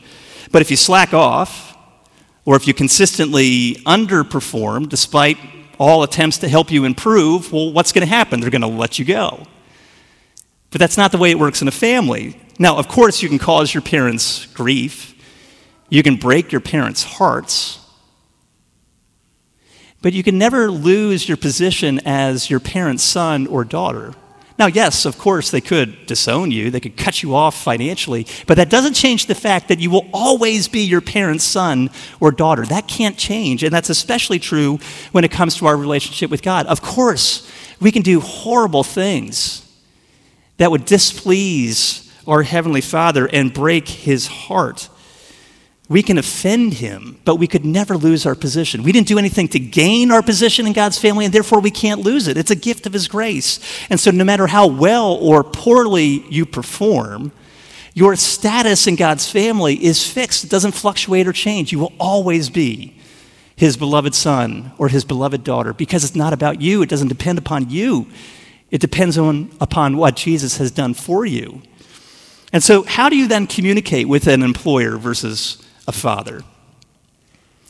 But 0.52 0.62
if 0.62 0.70
you 0.70 0.76
slack 0.76 1.14
off, 1.14 1.67
or 2.48 2.56
if 2.56 2.66
you 2.66 2.74
consistently 2.74 3.76
underperform 3.86 4.88
despite 4.88 5.38
all 5.78 6.04
attempts 6.04 6.38
to 6.38 6.48
help 6.48 6.72
you 6.72 6.86
improve, 6.86 7.52
well, 7.52 7.74
what's 7.74 7.92
going 7.92 8.08
to 8.08 8.10
happen? 8.10 8.40
They're 8.40 8.50
going 8.50 8.62
to 8.62 8.68
let 8.68 8.98
you 8.98 9.04
go. 9.04 9.44
But 10.72 10.80
that's 10.80 10.96
not 10.96 11.12
the 11.12 11.18
way 11.18 11.30
it 11.30 11.38
works 11.38 11.62
in 11.62 11.68
a 11.68 11.72
family. 11.72 12.40
Now, 12.58 12.78
of 12.78 12.88
course, 12.88 13.22
you 13.22 13.28
can 13.28 13.38
cause 13.38 13.74
your 13.74 13.82
parents 13.82 14.46
grief, 14.46 15.14
you 15.90 16.02
can 16.02 16.16
break 16.16 16.54
your 16.54 16.62
parents' 16.62 17.04
hearts, 17.04 17.80
but 20.02 20.14
you 20.14 20.24
can 20.24 20.38
never 20.38 20.72
lose 20.72 21.28
your 21.28 21.36
position 21.36 22.00
as 22.06 22.50
your 22.50 22.62
parent's 22.62 23.04
son 23.04 23.46
or 23.48 23.66
daughter. 23.66 24.14
Now, 24.60 24.66
yes, 24.66 25.06
of 25.06 25.20
course, 25.20 25.52
they 25.52 25.62
could 25.62 26.08
disown 26.08 26.50
you, 26.50 26.72
they 26.72 26.80
could 26.80 26.98
cut 26.98 27.22
you 27.22 27.36
off 27.36 27.62
financially, 27.62 28.26
but 28.48 28.58
that 28.58 28.72
doesn't 28.72 28.96
change 28.96 29.28
the 29.28 29.36
fact 29.36 29.68
that 29.68 29.80
you 29.80 29.92
will 29.92 30.08
always 30.12 30.68
be 30.68 30.82
your 30.82 31.02
parent's 31.02 31.44
son 31.44 31.92
or 32.20 32.32
daughter. 32.32 32.66
That 32.66 32.88
can't 32.88 33.18
change, 33.18 33.64
and 33.64 33.72
that's 33.72 33.92
especially 33.92 34.40
true 34.40 34.80
when 35.12 35.24
it 35.24 35.32
comes 35.32 35.56
to 35.58 35.68
our 35.68 35.78
relationship 35.78 36.32
with 36.32 36.42
God. 36.42 36.66
Of 36.66 36.82
course, 36.82 37.50
we 37.80 37.92
can 37.92 38.02
do 38.02 38.20
horrible 38.20 38.84
things 38.84 39.64
that 40.58 40.72
would 40.72 40.86
displease 40.86 42.12
our 42.26 42.42
Heavenly 42.42 42.82
Father 42.82 43.30
and 43.32 43.54
break 43.54 43.88
his 43.88 44.26
heart. 44.26 44.90
We 45.90 46.04
can 46.04 46.18
offend 46.18 46.76
him, 46.76 47.18
but 47.24 47.38
we 47.38 47.48
could 47.48 47.64
never 47.64 47.96
lose 47.96 48.26
our 48.26 48.36
position. 48.36 48.84
We 48.84 48.92
didn't 48.92 49.08
do 49.08 49.18
anything 49.18 49.48
to 49.50 49.60
gain 49.60 50.12
our 50.12 50.22
position 50.22 50.68
in 50.68 50.74
God's 50.74 50.98
family, 50.98 51.24
and 51.24 51.34
therefore 51.34 51.62
we 51.62 51.72
can't 51.72 52.02
lose 52.02 52.28
it. 52.28 52.36
It's 52.36 52.52
a 52.52 52.56
gift 52.56 52.86
of 52.86 52.92
his 52.92 53.08
grace. 53.08 53.60
And 53.90 53.98
so, 53.98 54.12
no 54.12 54.26
matter 54.26 54.48
how 54.48 54.68
well 54.68 55.14
or 55.14 55.46
poorly 55.46 56.26
you 56.30 56.46
perform, 56.46 57.32
your 57.94 58.18
status 58.18 58.86
in 58.86 58.98
God's 58.98 59.32
family 59.32 59.82
is 59.82 60.06
fixed. 60.06 60.44
It 60.44 60.50
doesn't 60.50 60.74
fluctuate 60.74 61.26
or 61.26 61.34
change. 61.34 61.72
You 61.72 61.80
will 61.80 61.94
always 62.00 62.50
be 62.50 63.00
his 63.56 63.78
beloved 63.78 64.14
son 64.14 64.74
or 64.78 64.90
his 64.90 65.06
beloved 65.06 65.44
daughter 65.44 65.74
because 65.74 66.04
it's 66.04 66.16
not 66.16 66.34
about 66.34 66.62
you. 66.62 66.82
It 66.82 66.90
doesn't 66.90 67.08
depend 67.08 67.40
upon 67.40 67.70
you. 67.70 68.08
It 68.70 68.82
depends 68.82 69.18
on, 69.18 69.52
upon 69.62 69.96
what 69.96 70.18
Jesus 70.18 70.58
has 70.58 70.70
done 70.70 70.94
for 70.94 71.26
you. 71.26 71.62
And 72.52 72.62
so, 72.62 72.84
how 72.84 73.08
do 73.08 73.16
you 73.16 73.28
then 73.28 73.48
communicate 73.48 74.10
with 74.10 74.28
an 74.28 74.44
employer 74.44 74.98
versus 74.98 75.64
a 75.88 75.92
father? 75.92 76.44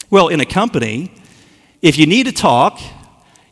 Well, 0.10 0.28
in 0.30 0.40
a 0.40 0.46
company, 0.46 1.12
if 1.82 1.98
you 1.98 2.06
need 2.06 2.26
to 2.26 2.32
talk, 2.32 2.80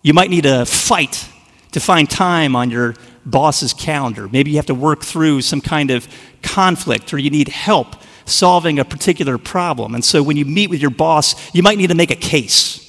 you 0.02 0.14
might 0.14 0.30
need 0.30 0.44
to 0.44 0.66
fight 0.66 1.28
to 1.72 1.80
find 1.80 2.10
time 2.10 2.56
on 2.56 2.72
your 2.72 2.96
boss's 3.26 3.74
calendar. 3.74 4.28
Maybe 4.28 4.52
you 4.52 4.58
have 4.58 4.68
to 4.68 4.76
work 4.76 5.04
through 5.04 5.42
some 5.42 5.62
kind 5.62 5.92
of 5.92 6.08
conflict 6.42 7.14
or 7.14 7.18
you 7.18 7.30
need 7.30 7.50
help 7.50 7.96
solving 8.26 8.80
a 8.80 8.86
particular 8.86 9.38
problem. 9.38 9.94
And 9.94 10.04
so 10.04 10.24
when 10.24 10.38
you 10.38 10.46
meet 10.46 10.70
with 10.70 10.82
your 10.82 10.90
boss, 10.90 11.54
you 11.54 11.64
might 11.64 11.78
need 11.78 11.88
to 11.88 11.96
make 11.96 12.12
a 12.12 12.16
case. 12.16 12.82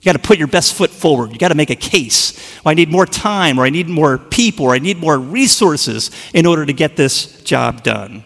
You 0.00 0.12
got 0.12 0.20
to 0.20 0.26
put 0.26 0.38
your 0.38 0.48
best 0.48 0.74
foot 0.74 0.90
forward. 0.90 1.32
You 1.32 1.38
got 1.38 1.48
to 1.48 1.54
make 1.54 1.70
a 1.70 1.76
case. 1.76 2.60
Well, 2.62 2.72
I 2.72 2.74
need 2.74 2.90
more 2.90 3.06
time, 3.06 3.58
or 3.58 3.64
I 3.64 3.70
need 3.70 3.88
more 3.88 4.18
people, 4.18 4.66
or 4.66 4.74
I 4.74 4.78
need 4.78 4.98
more 4.98 5.18
resources 5.18 6.10
in 6.34 6.44
order 6.44 6.66
to 6.66 6.72
get 6.72 6.96
this 6.96 7.42
job 7.42 7.82
done. 7.82 8.22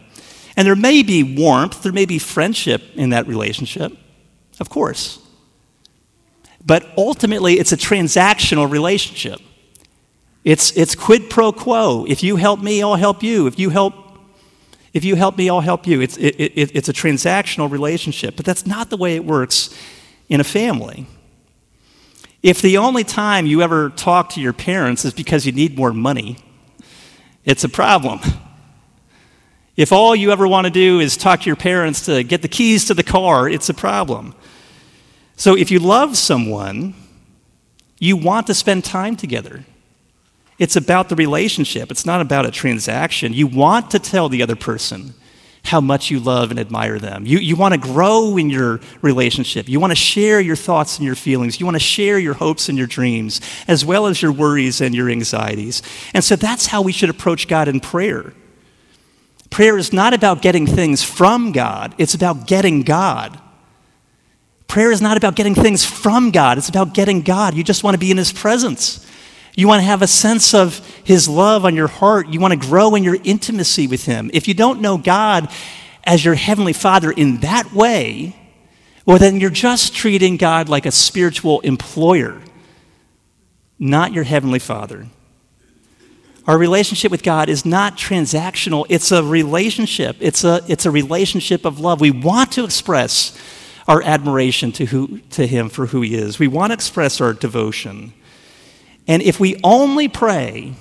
And 0.59 0.67
there 0.67 0.75
may 0.75 1.05
be 1.05 1.23
warmth, 1.23 1.85
there 1.85 1.93
may 1.93 2.05
be 2.05 2.19
friendship 2.19 2.83
in 2.97 3.11
that 3.11 3.29
relationship, 3.29 3.97
of 4.59 4.69
course. 4.69 5.21
But 6.67 6.85
ultimately, 6.99 7.61
it's 7.61 7.71
a 7.71 7.77
transactional 7.77 8.69
relationship. 8.69 9.41
It's, 10.43 10.77
it's 10.77 10.97
quid 10.97 11.31
pro 11.31 11.53
quo. 11.53 12.05
If 12.09 12.25
you 12.25 12.35
help 12.35 12.61
me, 12.61 12.83
I'll 12.83 12.97
help 12.97 13.23
you. 13.23 13.47
If 13.47 13.57
you 13.57 13.71
help, 13.71 13.95
if 14.93 15.05
you 15.05 15.15
help 15.15 15.39
me, 15.39 15.49
I'll 15.49 15.61
help 15.61 15.87
you. 15.87 16.01
It's, 16.01 16.17
it, 16.17 16.35
it, 16.41 16.75
it's 16.75 16.89
a 16.89 16.93
transactional 16.93 17.71
relationship. 17.71 18.35
But 18.35 18.45
that's 18.45 18.67
not 18.67 18.91
the 18.91 18.97
way 18.97 19.15
it 19.15 19.25
works 19.25 19.73
in 20.29 20.41
a 20.41 20.45
family. 20.45 21.07
If 22.43 22.63
the 22.63 22.79
only 22.79 23.05
time 23.05 23.47
you 23.47 23.63
ever 23.63 23.91
talk 23.91 24.31
to 24.31 24.41
your 24.41 24.53
parents 24.53 25.05
is 25.05 25.15
because 25.15 25.47
you 25.47 25.53
need 25.53 25.79
more 25.79 25.93
money, 25.93 26.39
it's 27.45 27.63
a 27.63 27.69
problem. 27.69 28.19
If 29.79 29.93
all 29.93 30.17
you 30.17 30.33
ever 30.33 30.49
want 30.49 30.65
to 30.65 30.73
do 30.73 30.99
is 30.99 31.17
talk 31.17 31.43
to 31.43 31.47
your 31.47 31.55
parents 31.55 32.07
to 32.07 32.25
get 32.25 32.43
the 32.43 32.49
keys 32.49 32.87
to 32.87 32.95
the 32.95 33.05
car, 33.05 33.49
it's 33.49 33.69
a 33.69 33.75
problem. 33.75 34.35
So 35.37 35.57
if 35.57 35.71
you 35.71 35.79
love 35.79 36.17
someone, 36.17 36.95
you 38.01 38.17
want 38.17 38.49
to 38.49 38.55
spend 38.55 38.85
time 38.85 39.15
together. 39.15 39.65
It's 40.59 40.75
about 40.75 41.09
the 41.09 41.15
relationship, 41.15 41.93
it's 41.93 42.05
not 42.05 42.21
about 42.21 42.45
a 42.45 42.51
transaction. 42.51 43.33
You 43.33 43.47
want 43.47 43.93
to 43.93 44.01
tell 44.01 44.29
the 44.29 44.43
other 44.43 44.57
person 44.57 45.15
how 45.63 45.81
much 45.81 46.11
you 46.11 46.19
love 46.19 46.51
and 46.51 46.59
admire 46.59 46.99
them. 46.99 47.25
You, 47.25 47.39
you 47.39 47.55
want 47.55 47.75
to 47.75 47.79
grow 47.79 48.37
in 48.37 48.51
your 48.51 48.81
relationship. 49.01 49.69
You 49.69 49.79
want 49.79 49.93
to 49.93 49.97
share 49.97 50.41
your 50.41 50.57
thoughts 50.57 50.97
and 50.97 51.07
your 51.07 51.15
feelings. 51.15 51.61
You 51.61 51.67
want 51.67 51.77
to 51.77 51.81
share 51.81 52.19
your 52.19 52.35
hopes 52.35 52.69
and 52.69 52.77
your 52.77 52.89
dreams, 52.89 53.41
as 53.69 53.85
well 53.85 54.07
as 54.07 54.21
your 54.21 54.33
worries 54.33 54.81
and 54.81 54.93
your 54.93 55.09
anxieties. 55.09 55.83
And 56.15 56.25
so 56.25 56.35
that's 56.35 56.67
how 56.67 56.83
we 56.83 56.91
should 56.91 57.11
approach 57.11 57.47
God 57.47 57.69
in 57.69 57.79
prayer. 57.79 58.33
Prayer 59.51 59.79
is 59.79 59.93
not 59.93 60.15
about 60.15 60.43
getting 60.43 60.67
things 60.67 61.03
from 61.03 61.53
God, 61.53 61.95
it's 61.99 62.15
about 62.15 62.47
getting 62.47 62.83
God. 62.83 63.41
Prayer 64.67 64.93
is 64.93 65.01
not 65.01 65.17
about 65.17 65.35
getting 65.35 65.55
things 65.55 65.85
from 65.85 66.31
God, 66.31 66.59
it's 66.59 66.69
about 66.69 66.95
getting 66.95 67.23
God. 67.23 67.55
You 67.55 67.65
just 67.65 67.83
want 67.83 67.95
to 67.95 67.99
be 67.99 68.11
in 68.11 68.19
His 68.19 68.33
presence. 68.33 69.05
You 69.57 69.67
want 69.67 69.81
to 69.81 69.87
have 69.87 70.03
a 70.03 70.07
sense 70.07 70.55
of 70.55 70.87
His 71.03 71.27
love 71.29 71.65
on 71.65 71.75
your 71.75 71.89
heart. 71.89 72.29
You 72.29 72.39
want 72.39 72.53
to 72.53 72.69
grow 72.69 72.95
in 72.95 73.03
your 73.03 73.17
intimacy 73.25 73.87
with 73.89 74.05
Him. 74.05 74.31
If 74.33 74.47
you 74.47 74.55
don't 74.55 74.81
know 74.81 74.99
God 74.99 75.51
as 76.05 76.25
your 76.25 76.35
Heavenly 76.35 76.75
Father 76.75 77.11
in 77.11 77.39
that 77.39 77.73
way, 77.73 78.37
well, 79.05 79.19
then 79.19 79.41
you're 79.41 79.51
just 79.51 79.97
treating 79.97 80.37
God 80.37 80.69
like 80.69 80.85
a 80.85 80.93
spiritual 80.93 81.61
employer, 81.61 82.41
not 83.79 84.13
your 84.13 84.25
Heavenly 84.25 84.59
Father. 84.59 85.07
Our 86.49 86.57
relationship 86.57 87.13
with 87.13 87.23
God 87.23 87.51
is 87.51 87.67
not 87.67 87.99
transactional, 87.99 88.87
it's 88.89 89.13
a 89.13 89.23
relationship. 89.23 90.17
It's 90.19 90.45
a, 90.45 90.63
it's 90.67 90.87
a 90.87 90.91
relationship 90.91 91.67
of 91.67 91.79
love. 91.79 92.01
We 92.01 92.11
want 92.11 92.53
to 92.53 92.65
express 92.65 93.39
our 93.87 94.03
admiration 94.03 94.73
to, 94.73 94.87
who, 94.87 95.19
to 95.31 95.47
Him 95.47 95.69
for 95.69 95.87
who 95.87 96.01
He 96.01 96.15
is, 96.15 96.39
we 96.39 96.49
want 96.49 96.71
to 96.71 96.75
express 96.75 97.21
our 97.21 97.35
devotion. 97.35 98.15
And 99.07 99.23
if 99.23 99.39
we 99.39 99.61
only 99.63 100.09
pray 100.09 100.73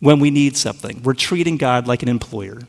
when 0.00 0.20
we 0.20 0.30
need 0.30 0.58
something, 0.58 1.02
we're 1.02 1.14
treating 1.14 1.56
God 1.56 1.86
like 1.86 2.02
an 2.02 2.08
employer. 2.10 2.60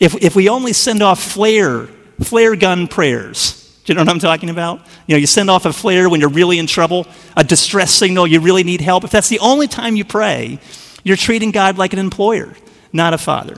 If, 0.00 0.16
if 0.16 0.34
we 0.34 0.48
only 0.48 0.72
send 0.72 1.02
off 1.02 1.22
flare, 1.22 1.86
flare 2.20 2.56
gun 2.56 2.88
prayers, 2.88 3.80
do 3.84 3.92
you 3.92 3.94
know 3.94 4.02
what 4.02 4.08
I'm 4.08 4.18
talking 4.18 4.50
about? 4.50 4.80
You 5.06 5.14
know, 5.14 5.18
you 5.18 5.26
send 5.28 5.50
off 5.50 5.66
a 5.66 5.72
flare 5.72 6.08
when 6.08 6.20
you're 6.20 6.30
really 6.30 6.58
in 6.58 6.66
trouble, 6.66 7.06
a 7.36 7.44
distress 7.44 7.92
signal, 7.92 8.26
you 8.26 8.40
really 8.40 8.64
need 8.64 8.80
help. 8.80 9.04
If 9.04 9.12
that's 9.12 9.28
the 9.28 9.38
only 9.38 9.68
time 9.68 9.94
you 9.94 10.04
pray, 10.04 10.58
you're 11.04 11.16
treating 11.16 11.50
God 11.50 11.78
like 11.78 11.92
an 11.92 11.98
employer, 11.98 12.54
not 12.92 13.14
a 13.14 13.18
father. 13.18 13.56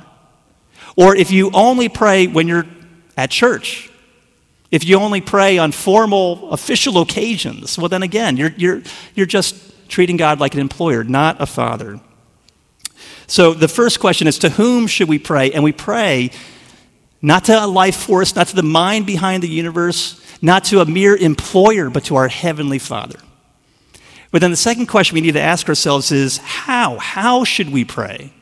Or 0.96 1.16
if 1.16 1.30
you 1.30 1.50
only 1.52 1.88
pray 1.88 2.26
when 2.26 2.48
you're 2.48 2.66
at 3.16 3.30
church, 3.30 3.90
if 4.70 4.84
you 4.84 4.98
only 4.98 5.20
pray 5.20 5.58
on 5.58 5.72
formal, 5.72 6.50
official 6.52 7.00
occasions, 7.00 7.76
well, 7.78 7.88
then 7.88 8.02
again, 8.02 8.36
you're, 8.36 8.52
you're, 8.56 8.82
you're 9.14 9.26
just 9.26 9.56
treating 9.88 10.16
God 10.16 10.40
like 10.40 10.54
an 10.54 10.60
employer, 10.60 11.02
not 11.02 11.40
a 11.40 11.46
father. 11.46 12.00
So 13.26 13.54
the 13.54 13.68
first 13.68 14.00
question 14.00 14.26
is 14.26 14.38
to 14.38 14.50
whom 14.50 14.86
should 14.86 15.08
we 15.08 15.18
pray? 15.18 15.52
And 15.52 15.64
we 15.64 15.72
pray 15.72 16.30
not 17.22 17.44
to 17.44 17.64
a 17.64 17.66
life 17.66 17.96
force, 17.96 18.34
not 18.34 18.48
to 18.48 18.56
the 18.56 18.62
mind 18.62 19.06
behind 19.06 19.42
the 19.42 19.48
universe, 19.48 20.20
not 20.40 20.64
to 20.64 20.80
a 20.80 20.86
mere 20.86 21.16
employer, 21.16 21.90
but 21.90 22.04
to 22.04 22.16
our 22.16 22.28
Heavenly 22.28 22.78
Father. 22.78 23.18
But 24.30 24.40
then 24.40 24.50
the 24.50 24.56
second 24.56 24.86
question 24.86 25.14
we 25.14 25.20
need 25.20 25.34
to 25.34 25.40
ask 25.40 25.68
ourselves 25.68 26.12
is 26.12 26.38
how? 26.38 26.98
How 26.98 27.44
should 27.44 27.70
we 27.70 27.84
pray? 27.84 28.32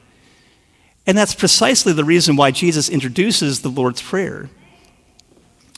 And 1.07 1.16
that's 1.16 1.35
precisely 1.35 1.95
the 1.95 2.04
reason 2.04 2.37
why 2.37 2.50
Jesus 2.50 2.90
introduces 2.90 3.62
the 3.62 3.71
Lord's 3.71 4.02
Prayer. 4.02 4.50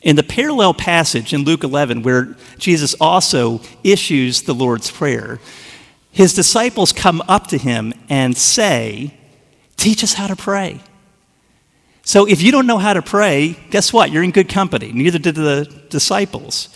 In 0.03 0.17
the 0.17 0.23
parallel 0.23 0.75
passage 0.75 1.33
in 1.33 1.45
Luke 1.45 1.63
11, 1.63 2.03
where 2.03 2.37
Jesus 2.59 2.95
also 3.01 3.61
issues 3.85 4.43
the 4.43 4.55
Lord's 4.55 4.91
Prayer, 4.91 5.39
his 6.11 6.35
disciples 6.35 6.93
come 6.93 7.23
up 7.29 7.47
to 7.49 7.59
him 7.59 7.93
and 8.09 8.37
say, 8.37 9.15
Teach 9.77 10.03
us 10.03 10.15
how 10.15 10.27
to 10.27 10.37
pray. 10.37 10.81
So 12.03 12.27
if 12.27 12.43
you 12.43 12.51
don't 12.51 12.67
know 12.67 12.79
how 12.79 12.93
to 12.93 13.03
pray, 13.03 13.57
guess 13.71 13.93
what? 13.93 14.11
You're 14.11 14.25
in 14.25 14.33
good 14.33 14.49
company. 14.49 14.91
Neither 14.93 15.19
did 15.19 15.37
the 15.37 15.65
disciples. 15.91 16.69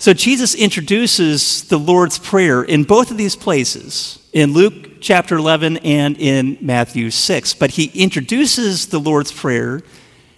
So 0.00 0.14
Jesus 0.14 0.54
introduces 0.54 1.64
the 1.64 1.76
Lord's 1.76 2.18
Prayer 2.18 2.62
in 2.62 2.84
both 2.84 3.10
of 3.10 3.18
these 3.18 3.36
places, 3.36 4.18
in 4.32 4.54
Luke 4.54 5.02
chapter 5.02 5.36
11 5.36 5.76
and 5.76 6.16
in 6.16 6.56
Matthew 6.62 7.10
6. 7.10 7.52
But 7.52 7.72
he 7.72 7.90
introduces 7.94 8.86
the 8.86 8.98
Lord's 8.98 9.30
Prayer 9.30 9.82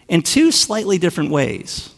in 0.09 0.23
two 0.23 0.51
slightly 0.51 0.99
different 0.99 1.31
ways. 1.31 1.95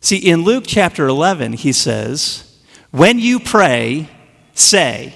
See, 0.00 0.16
in 0.16 0.42
Luke 0.42 0.64
chapter 0.66 1.06
11, 1.06 1.52
he 1.52 1.70
says, 1.70 2.60
When 2.90 3.20
you 3.20 3.38
pray, 3.38 4.10
say. 4.52 5.14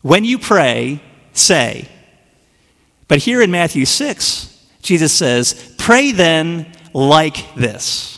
When 0.00 0.24
you 0.24 0.36
pray, 0.36 1.00
say. 1.32 1.88
But 3.06 3.18
here 3.18 3.40
in 3.40 3.52
Matthew 3.52 3.84
6, 3.84 4.66
Jesus 4.82 5.12
says, 5.12 5.76
Pray 5.78 6.10
then 6.10 6.72
like 6.92 7.54
this. 7.54 8.11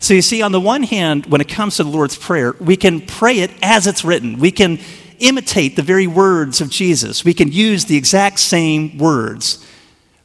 So 0.00 0.14
you 0.14 0.22
see, 0.22 0.42
on 0.42 0.52
the 0.52 0.60
one 0.60 0.84
hand, 0.84 1.26
when 1.26 1.40
it 1.40 1.48
comes 1.48 1.76
to 1.76 1.84
the 1.84 1.90
Lord's 1.90 2.16
Prayer, 2.16 2.54
we 2.60 2.76
can 2.76 3.00
pray 3.00 3.40
it 3.40 3.50
as 3.62 3.86
it's 3.86 4.04
written. 4.04 4.38
We 4.38 4.52
can 4.52 4.78
imitate 5.18 5.74
the 5.74 5.82
very 5.82 6.06
words 6.06 6.60
of 6.60 6.70
Jesus. 6.70 7.24
We 7.24 7.34
can 7.34 7.50
use 7.50 7.86
the 7.86 7.96
exact 7.96 8.38
same 8.38 8.98
words. 8.98 9.64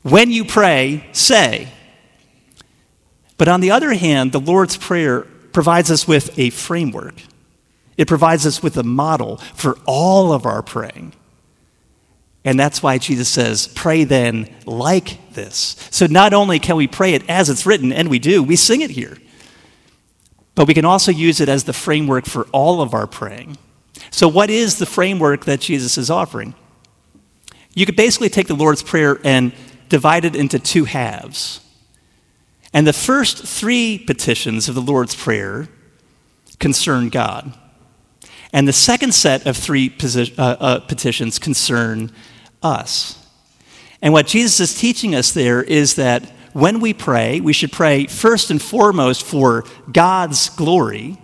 When 0.04 0.32
you 0.32 0.46
pray, 0.46 1.08
say. 1.12 1.70
But 3.38 3.48
on 3.48 3.62
the 3.62 3.72
other 3.72 3.94
hand, 3.94 4.32
the 4.32 4.40
Lord's 4.40 4.78
Prayer 4.78 5.22
provides 5.54 5.90
us 5.90 6.08
with 6.08 6.38
a 6.38 6.52
framework. 6.52 7.16
It 7.98 8.08
provides 8.08 8.46
us 8.46 8.62
with 8.62 8.78
a 8.78 8.84
model 8.84 9.38
for 9.56 9.78
all 9.86 10.34
of 10.34 10.46
our 10.46 10.62
praying. 10.62 11.14
And 12.46 12.60
that's 12.60 12.84
why 12.84 12.98
Jesus 12.98 13.30
says, 13.30 13.68
pray 13.68 14.04
then 14.04 14.54
like 14.66 15.34
this. 15.34 15.78
So 15.92 16.06
not 16.08 16.34
only 16.34 16.60
can 16.60 16.76
we 16.76 16.88
pray 16.88 17.14
it 17.14 17.28
as 17.30 17.50
it's 17.50 17.66
written, 17.66 17.94
and 17.94 18.10
we 18.10 18.20
do, 18.20 18.44
we 18.44 18.56
sing 18.56 18.82
it 18.82 18.92
here, 18.92 19.18
but 20.56 20.68
we 20.68 20.74
can 20.74 20.86
also 20.86 21.12
use 21.12 21.40
it 21.40 21.50
as 21.50 21.64
the 21.64 21.74
framework 21.74 22.26
for 22.26 22.44
all 22.52 22.82
of 22.82 22.94
our 22.94 23.08
praying. 23.08 23.58
So, 24.12 24.28
what 24.28 24.50
is 24.50 24.78
the 24.78 24.86
framework 24.86 25.46
that 25.46 25.62
Jesus 25.62 25.98
is 25.98 26.10
offering? 26.10 26.54
You 27.74 27.86
could 27.86 27.96
basically 27.96 28.30
take 28.30 28.48
the 28.48 28.56
Lord's 28.56 28.84
Prayer 28.84 29.20
and 29.24 29.54
divide 29.90 30.26
it 30.26 30.36
into 30.36 30.60
two 30.60 30.86
halves. 30.86 31.60
And 32.74 32.88
the 32.88 32.94
first 32.94 33.46
three 33.46 34.00
petitions 34.00 34.68
of 34.68 34.76
the 34.76 34.82
Lord's 34.82 35.16
Prayer 35.16 35.68
concern 36.60 37.10
God. 37.10 37.54
And 38.52 38.68
the 38.68 38.74
second 38.74 39.14
set 39.14 39.48
of 39.48 39.58
three 39.58 39.90
posi- 39.90 40.38
uh, 40.38 40.58
uh, 40.60 40.80
petitions 40.82 41.40
concern 41.40 42.12
us. 42.62 43.20
And 44.02 44.14
what 44.14 44.28
Jesus 44.28 44.60
is 44.60 44.80
teaching 44.80 45.16
us 45.16 45.32
there 45.32 45.64
is 45.64 45.96
that 45.96 46.32
when 46.54 46.80
we 46.80 46.94
pray, 46.94 47.40
we 47.40 47.54
should 47.54 47.72
pray 47.72 48.08
first 48.08 48.52
and 48.52 48.62
foremost 48.62 49.24
for 49.24 49.66
God's 49.92 50.50
glory. 50.50 51.18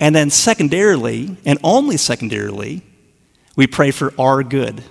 And 0.00 0.16
then, 0.16 0.30
secondarily, 0.30 1.36
and 1.44 1.58
only 1.62 1.96
secondarily, 1.96 2.82
we 3.54 3.66
pray 3.66 3.90
for 3.90 4.12
our 4.18 4.42
good. 4.42 4.82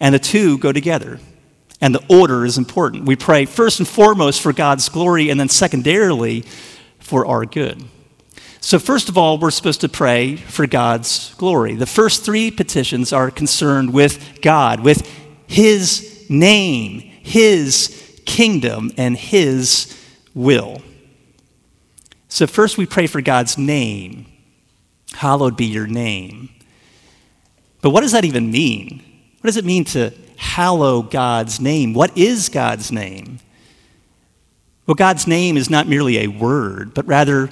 And 0.00 0.14
the 0.14 0.18
two 0.18 0.58
go 0.58 0.72
together. 0.72 1.18
And 1.80 1.94
the 1.94 2.04
order 2.08 2.44
is 2.44 2.56
important. 2.56 3.04
We 3.04 3.16
pray 3.16 3.44
first 3.44 3.78
and 3.78 3.86
foremost 3.86 4.40
for 4.40 4.52
God's 4.52 4.88
glory, 4.88 5.28
and 5.30 5.38
then 5.38 5.48
secondarily 5.48 6.44
for 6.98 7.26
our 7.26 7.44
good. 7.44 7.84
So, 8.60 8.78
first 8.78 9.08
of 9.08 9.16
all, 9.16 9.38
we're 9.38 9.52
supposed 9.52 9.80
to 9.82 9.88
pray 9.88 10.36
for 10.36 10.66
God's 10.66 11.34
glory. 11.34 11.74
The 11.74 11.86
first 11.86 12.24
three 12.24 12.50
petitions 12.50 13.12
are 13.12 13.30
concerned 13.30 13.92
with 13.92 14.40
God, 14.42 14.80
with 14.80 15.08
His 15.46 16.26
name, 16.28 17.00
His 17.00 18.07
kingdom, 18.28 18.92
and 18.96 19.16
His 19.16 19.98
will. 20.34 20.82
So, 22.28 22.46
first 22.46 22.78
we 22.78 22.86
pray 22.86 23.08
for 23.08 23.20
God's 23.20 23.58
name. 23.58 24.26
Hallowed 25.14 25.56
be 25.56 25.64
your 25.64 25.86
name. 25.86 26.50
But 27.80 27.90
what 27.90 28.02
does 28.02 28.12
that 28.12 28.26
even 28.26 28.50
mean? 28.50 29.02
What 29.40 29.48
does 29.48 29.56
it 29.56 29.64
mean 29.64 29.84
to 29.86 30.12
hallow 30.36 31.02
God's 31.02 31.58
name? 31.58 31.94
What 31.94 32.16
is 32.16 32.48
God's 32.48 32.92
name? 32.92 33.40
Well, 34.86 34.94
God's 34.94 35.26
name 35.26 35.56
is 35.56 35.70
not 35.70 35.88
merely 35.88 36.18
a 36.18 36.28
word, 36.28 36.92
but 36.94 37.06
rather 37.06 37.50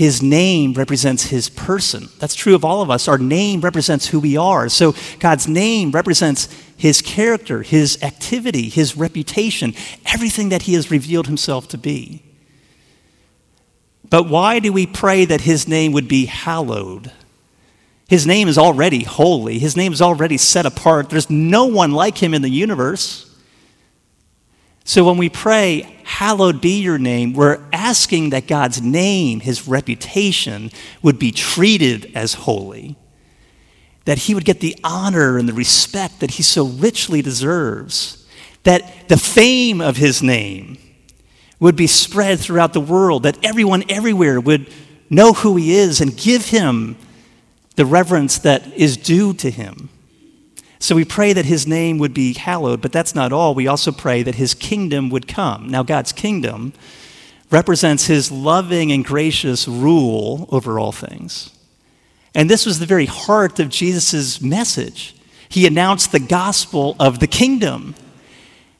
his 0.00 0.22
name 0.22 0.72
represents 0.72 1.24
his 1.24 1.50
person. 1.50 2.08
That's 2.18 2.34
true 2.34 2.54
of 2.54 2.64
all 2.64 2.80
of 2.80 2.90
us. 2.90 3.06
Our 3.06 3.18
name 3.18 3.60
represents 3.60 4.06
who 4.06 4.18
we 4.18 4.34
are. 4.34 4.70
So 4.70 4.94
God's 5.18 5.46
name 5.46 5.90
represents 5.90 6.48
his 6.74 7.02
character, 7.02 7.60
his 7.60 8.02
activity, 8.02 8.70
his 8.70 8.96
reputation, 8.96 9.74
everything 10.06 10.48
that 10.48 10.62
he 10.62 10.72
has 10.72 10.90
revealed 10.90 11.26
himself 11.26 11.68
to 11.68 11.76
be. 11.76 12.22
But 14.08 14.26
why 14.26 14.58
do 14.58 14.72
we 14.72 14.86
pray 14.86 15.26
that 15.26 15.42
his 15.42 15.68
name 15.68 15.92
would 15.92 16.08
be 16.08 16.24
hallowed? 16.24 17.12
His 18.08 18.26
name 18.26 18.48
is 18.48 18.56
already 18.56 19.04
holy, 19.04 19.58
his 19.58 19.76
name 19.76 19.92
is 19.92 20.00
already 20.00 20.38
set 20.38 20.64
apart. 20.64 21.10
There's 21.10 21.28
no 21.28 21.66
one 21.66 21.92
like 21.92 22.16
him 22.16 22.32
in 22.32 22.40
the 22.40 22.48
universe. 22.48 23.29
So 24.84 25.04
when 25.04 25.18
we 25.18 25.28
pray, 25.28 26.00
Hallowed 26.10 26.60
be 26.60 26.80
your 26.82 26.98
name, 26.98 27.32
we're 27.34 27.62
asking 27.72 28.30
that 28.30 28.48
God's 28.48 28.82
name, 28.82 29.38
his 29.38 29.68
reputation, 29.68 30.72
would 31.02 31.20
be 31.20 31.30
treated 31.30 32.10
as 32.16 32.34
holy. 32.34 32.96
That 34.06 34.18
he 34.18 34.34
would 34.34 34.44
get 34.44 34.58
the 34.58 34.76
honor 34.82 35.38
and 35.38 35.48
the 35.48 35.54
respect 35.54 36.18
that 36.18 36.32
he 36.32 36.42
so 36.42 36.66
richly 36.66 37.22
deserves. 37.22 38.26
That 38.64 39.08
the 39.08 39.16
fame 39.16 39.80
of 39.80 39.98
his 39.98 40.20
name 40.20 40.78
would 41.60 41.76
be 41.76 41.86
spread 41.86 42.40
throughout 42.40 42.72
the 42.72 42.80
world. 42.80 43.22
That 43.22 43.42
everyone 43.44 43.84
everywhere 43.88 44.40
would 44.40 44.68
know 45.08 45.32
who 45.32 45.56
he 45.56 45.74
is 45.74 46.00
and 46.00 46.16
give 46.16 46.46
him 46.46 46.96
the 47.76 47.86
reverence 47.86 48.36
that 48.40 48.66
is 48.74 48.96
due 48.96 49.32
to 49.34 49.50
him. 49.50 49.90
So 50.80 50.96
we 50.96 51.04
pray 51.04 51.34
that 51.34 51.44
his 51.44 51.66
name 51.66 51.98
would 51.98 52.14
be 52.14 52.32
hallowed, 52.32 52.80
but 52.80 52.90
that's 52.90 53.14
not 53.14 53.32
all. 53.32 53.54
We 53.54 53.68
also 53.68 53.92
pray 53.92 54.22
that 54.22 54.36
his 54.36 54.54
kingdom 54.54 55.10
would 55.10 55.28
come. 55.28 55.68
Now, 55.68 55.82
God's 55.82 56.10
kingdom 56.10 56.72
represents 57.50 58.06
his 58.06 58.32
loving 58.32 58.90
and 58.90 59.04
gracious 59.04 59.68
rule 59.68 60.48
over 60.50 60.78
all 60.78 60.92
things. 60.92 61.50
And 62.34 62.48
this 62.48 62.64
was 62.64 62.78
the 62.78 62.86
very 62.86 63.04
heart 63.04 63.60
of 63.60 63.68
Jesus' 63.68 64.40
message. 64.40 65.14
He 65.50 65.66
announced 65.66 66.12
the 66.12 66.20
gospel 66.20 66.96
of 66.98 67.18
the 67.18 67.26
kingdom. 67.26 67.94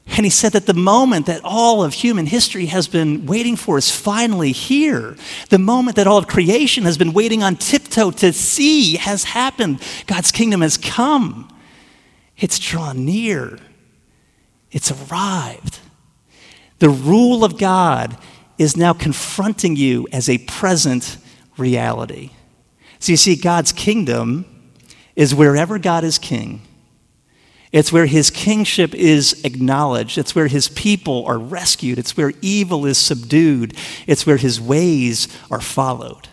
And 0.07 0.25
he 0.25 0.31
said 0.31 0.53
that 0.53 0.65
the 0.65 0.73
moment 0.73 1.27
that 1.27 1.41
all 1.43 1.83
of 1.83 1.93
human 1.93 2.25
history 2.25 2.65
has 2.67 2.87
been 2.87 3.27
waiting 3.27 3.55
for 3.55 3.77
is 3.77 3.91
finally 3.91 4.53
here. 4.53 5.15
The 5.49 5.59
moment 5.59 5.97
that 5.97 6.07
all 6.07 6.17
of 6.17 6.27
creation 6.27 6.83
has 6.85 6.97
been 6.97 7.13
waiting 7.13 7.43
on 7.43 7.57
tiptoe 7.57 8.09
to 8.11 8.33
see 8.33 8.95
has 8.95 9.23
happened. 9.23 9.81
God's 10.07 10.31
kingdom 10.31 10.61
has 10.61 10.77
come. 10.77 11.47
It's 12.41 12.59
drawn 12.59 13.05
near, 13.05 13.59
it's 14.71 14.91
arrived. 14.91 15.79
The 16.79 16.89
rule 16.89 17.45
of 17.45 17.59
God 17.59 18.17
is 18.57 18.75
now 18.75 18.91
confronting 18.91 19.75
you 19.75 20.07
as 20.11 20.27
a 20.27 20.39
present 20.39 21.17
reality. 21.55 22.31
So 22.97 23.11
you 23.11 23.17
see, 23.17 23.35
God's 23.35 23.71
kingdom 23.71 24.45
is 25.15 25.35
wherever 25.35 25.77
God 25.77 26.03
is 26.03 26.17
king. 26.17 26.63
It's 27.71 27.91
where 27.91 28.07
his 28.07 28.31
kingship 28.31 28.95
is 28.95 29.43
acknowledged. 29.45 30.17
It's 30.17 30.33
where 30.33 30.47
his 30.47 30.67
people 30.69 31.25
are 31.27 31.37
rescued. 31.37 31.99
It's 31.99 32.17
where 32.17 32.33
evil 32.41 32.85
is 32.85 32.97
subdued. 32.97 33.77
It's 34.07 34.25
where 34.25 34.37
his 34.37 34.59
ways 34.59 35.27
are 35.49 35.61
followed. 35.61 36.27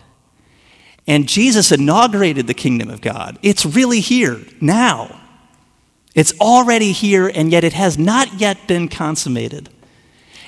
And 1.07 1.29
Jesus 1.29 1.71
inaugurated 1.71 2.47
the 2.47 2.53
kingdom 2.53 2.89
of 2.89 3.01
God. 3.01 3.37
It's 3.41 3.65
really 3.65 3.99
here 3.99 4.41
now. 4.59 5.28
It's 6.19 6.37
already 6.41 6.91
here, 6.91 7.31
and 7.33 7.49
yet 7.49 7.63
it 7.63 7.71
has 7.71 7.97
not 7.97 8.41
yet 8.41 8.67
been 8.67 8.89
consummated. 8.89 9.69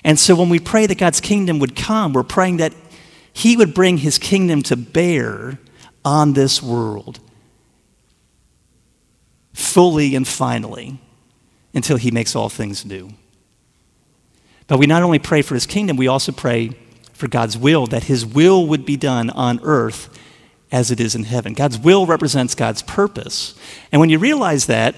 And 0.03 0.19
so 0.19 0.35
when 0.35 0.49
we 0.49 0.59
pray 0.59 0.85
that 0.85 0.97
God's 0.97 1.21
kingdom 1.21 1.59
would 1.59 1.77
come, 1.77 2.11
we're 2.11 2.23
praying 2.23 2.57
that 2.57 2.73
He 3.31 3.55
would 3.55 3.73
bring 3.73 3.99
His 3.99 4.17
kingdom 4.17 4.63
to 4.63 4.75
bear 4.75 5.59
on 6.03 6.33
this 6.33 6.61
world 6.61 7.21
fully 9.53 10.13
and 10.13 10.27
finally 10.27 10.99
until 11.73 11.95
He 11.95 12.11
makes 12.11 12.35
all 12.35 12.49
things 12.49 12.83
new. 12.83 13.11
But 14.67 14.77
we 14.77 14.87
not 14.87 15.03
only 15.03 15.19
pray 15.19 15.41
for 15.41 15.53
His 15.53 15.65
kingdom, 15.65 15.95
we 15.95 16.09
also 16.09 16.33
pray 16.33 16.71
for 17.13 17.29
God's 17.29 17.57
will, 17.57 17.87
that 17.87 18.03
His 18.03 18.25
will 18.25 18.67
would 18.67 18.85
be 18.85 18.97
done 18.97 19.29
on 19.29 19.61
earth 19.63 20.19
as 20.69 20.91
it 20.91 20.99
is 20.99 21.15
in 21.15 21.23
heaven. 21.23 21.53
God's 21.53 21.79
will 21.79 22.05
represents 22.05 22.55
God's 22.55 22.81
purpose. 22.81 23.55
And 23.89 24.01
when 24.01 24.09
you 24.09 24.19
realize 24.19 24.65
that, 24.65 24.95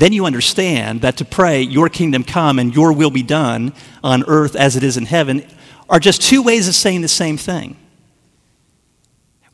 then 0.00 0.12
you 0.12 0.26
understand 0.26 1.00
that 1.00 1.16
to 1.18 1.24
pray, 1.24 1.62
Your 1.62 1.88
kingdom 1.88 2.24
come 2.24 2.58
and 2.58 2.74
Your 2.74 2.92
will 2.92 3.10
be 3.10 3.22
done 3.22 3.72
on 4.02 4.24
earth 4.26 4.54
as 4.54 4.76
it 4.76 4.82
is 4.82 4.96
in 4.96 5.06
heaven, 5.06 5.44
are 5.88 6.00
just 6.00 6.22
two 6.22 6.42
ways 6.42 6.68
of 6.68 6.74
saying 6.74 7.00
the 7.00 7.08
same 7.08 7.36
thing. 7.36 7.76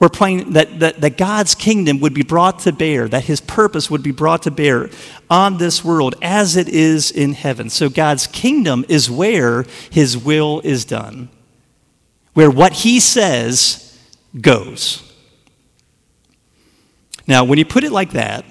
We're 0.01 0.09
praying 0.09 0.53
that, 0.53 0.81
that, 0.81 1.01
that 1.01 1.17
God's 1.17 1.55
kingdom 1.55 2.01
would 2.01 2.15
be 2.15 2.25
brought 2.25 2.59
to 2.61 2.73
bear, 2.73 3.09
that 3.09 3.25
His 3.25 3.41
purpose 3.41 3.91
would 3.91 4.03
be 4.03 4.11
brought 4.11 4.43
to 4.43 4.51
bear 4.51 4.91
on 5.31 5.59
this 5.59 5.85
world 5.85 6.17
as 6.21 6.57
it 6.57 6.69
is 6.69 7.11
in 7.11 7.33
heaven. 7.33 7.71
So 7.71 7.89
God's 7.89 8.27
kingdom 8.27 8.85
is 8.89 9.11
where 9.11 9.65
His 9.91 10.19
will 10.19 10.61
is 10.65 10.85
done, 10.85 11.31
where 12.35 12.51
what 12.51 12.73
He 12.73 12.99
says 13.01 13.99
goes. 14.39 15.13
Now, 17.27 17.45
when 17.45 17.59
you 17.59 17.65
put 17.65 17.85
it 17.85 17.93
like 17.93 18.11
that, 18.11 18.45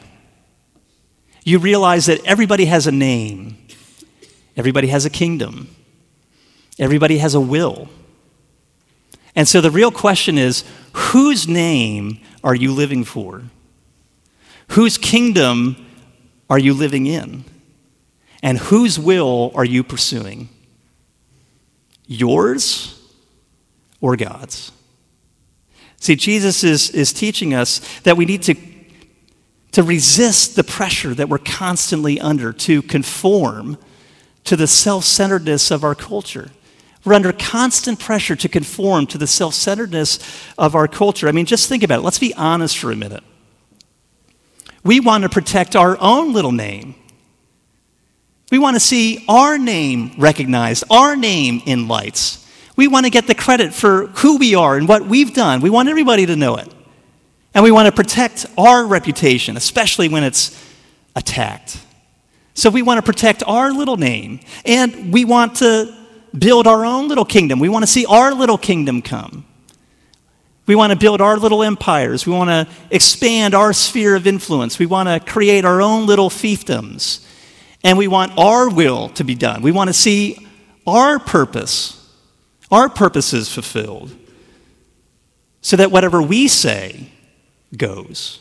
you 1.44 1.60
realize 1.60 2.06
that 2.06 2.24
everybody 2.26 2.66
has 2.66 2.88
a 2.88 2.92
name, 2.92 3.58
everybody 4.56 4.88
has 4.88 5.06
a 5.06 5.10
kingdom, 5.10 5.76
everybody 6.80 7.18
has 7.18 7.36
a 7.36 7.42
will. 7.42 7.90
And 9.36 9.48
so 9.48 9.62
the 9.62 9.72
real 9.72 9.92
question 9.92 10.38
is 10.38 10.64
whose 10.94 11.48
name 11.48 12.20
are 12.44 12.56
you 12.56 12.72
living 12.72 13.04
for? 13.04 13.44
Whose 14.70 14.98
kingdom 14.98 15.86
are 16.50 16.60
you 16.60 16.74
living 16.74 17.08
in? 17.08 17.44
And 18.42 18.58
whose 18.58 19.00
will 19.00 19.52
are 19.56 19.66
you 19.66 19.84
pursuing? 19.84 20.50
Yours 22.06 23.00
or 24.02 24.16
God's? 24.16 24.72
See, 25.98 26.16
Jesus 26.16 26.64
is, 26.64 26.90
is 26.90 27.14
teaching 27.14 27.54
us 27.54 27.80
that 28.02 28.18
we 28.18 28.26
need 28.26 28.44
to, 28.44 28.56
to 29.74 29.84
resist 29.84 30.56
the 30.56 30.64
pressure 30.64 31.14
that 31.14 31.30
we're 31.30 31.40
constantly 31.40 32.20
under 32.20 32.54
to 32.54 32.82
conform 32.82 33.78
to 34.46 34.56
the 34.56 34.68
self 34.68 35.04
centeredness 35.04 35.72
of 35.72 35.84
our 35.84 35.96
culture. 35.96 36.50
We're 37.04 37.16
under 37.16 37.34
constant 37.34 38.00
pressure 38.00 38.36
to 38.36 38.48
conform 38.48 39.08
to 39.08 39.18
the 39.18 39.28
self 39.28 39.54
centeredness 39.54 40.20
of 40.58 40.76
our 40.76 40.88
culture. 40.88 41.28
I 41.28 41.32
mean, 41.32 41.46
just 41.46 41.68
think 41.68 41.84
about 41.84 42.00
it. 42.00 42.04
Let's 42.04 42.20
be 42.20 42.34
honest 42.36 42.78
for 42.78 42.92
a 42.92 42.96
minute. 42.96 43.24
We 44.84 45.00
want 45.00 45.24
to 45.24 45.30
protect 45.30 45.76
our 45.76 45.98
own 46.00 46.34
little 46.34 46.52
name. 46.52 46.96
We 48.52 48.60
want 48.60 48.76
to 48.76 48.80
see 48.80 49.26
our 49.28 49.58
name 49.58 50.14
recognized, 50.18 50.84
our 50.92 51.16
name 51.16 51.62
in 51.66 51.88
lights. 51.88 52.48
We 52.76 52.88
want 52.88 53.06
to 53.06 53.10
get 53.10 53.28
the 53.28 53.36
credit 53.36 53.74
for 53.74 54.08
who 54.08 54.38
we 54.38 54.56
are 54.56 54.78
and 54.78 54.88
what 54.88 55.06
we've 55.06 55.34
done. 55.34 55.62
We 55.62 55.70
want 55.70 55.90
everybody 55.90 56.26
to 56.26 56.36
know 56.36 56.58
it. 56.58 56.72
And 57.54 57.64
we 57.64 57.72
want 57.72 57.86
to 57.88 57.92
protect 57.92 58.46
our 58.58 58.86
reputation, 58.86 59.58
especially 59.58 60.10
when 60.10 60.24
it's 60.24 60.60
attacked. 61.16 61.80
So 62.56 62.70
we 62.70 62.82
want 62.82 62.98
to 62.98 63.02
protect 63.04 63.44
our 63.46 63.72
little 63.72 63.98
name. 63.98 64.40
And 64.66 65.14
we 65.14 65.26
want 65.26 65.58
to 65.58 65.96
build 66.38 66.68
our 66.68 66.86
own 66.86 67.08
little 67.08 67.26
kingdom. 67.26 67.60
We 67.60 67.70
want 67.70 67.84
to 67.84 67.88
see 67.88 68.06
our 68.06 68.34
little 68.34 68.58
kingdom 68.58 69.02
come. 69.02 69.46
We 70.66 70.76
want 70.76 70.92
to 70.92 70.98
build 70.98 71.22
our 71.22 71.38
little 71.38 71.62
empires. 71.62 72.26
We 72.26 72.34
want 72.34 72.50
to 72.50 72.68
expand 72.90 73.54
our 73.54 73.74
sphere 73.74 74.16
of 74.16 74.26
influence. 74.26 74.80
We 74.80 74.86
want 74.86 75.10
to 75.10 75.20
create 75.32 75.66
our 75.66 75.82
own 75.82 76.08
little 76.08 76.30
fiefdoms. 76.30 77.26
And 77.84 77.98
we 77.98 78.08
want 78.08 78.38
our 78.38 78.70
will 78.70 79.10
to 79.10 79.24
be 79.24 79.36
done. 79.36 79.62
We 79.62 79.72
want 79.72 79.90
to 79.90 79.94
see 79.94 80.48
our 80.88 81.20
purpose 81.20 82.00
our 82.74 82.90
purposes 82.90 83.54
fulfilled, 83.54 84.18
so 85.62 85.78
that 85.78 85.92
whatever 85.92 86.22
we 86.22 86.48
say 86.48 87.12
goes. 87.78 88.40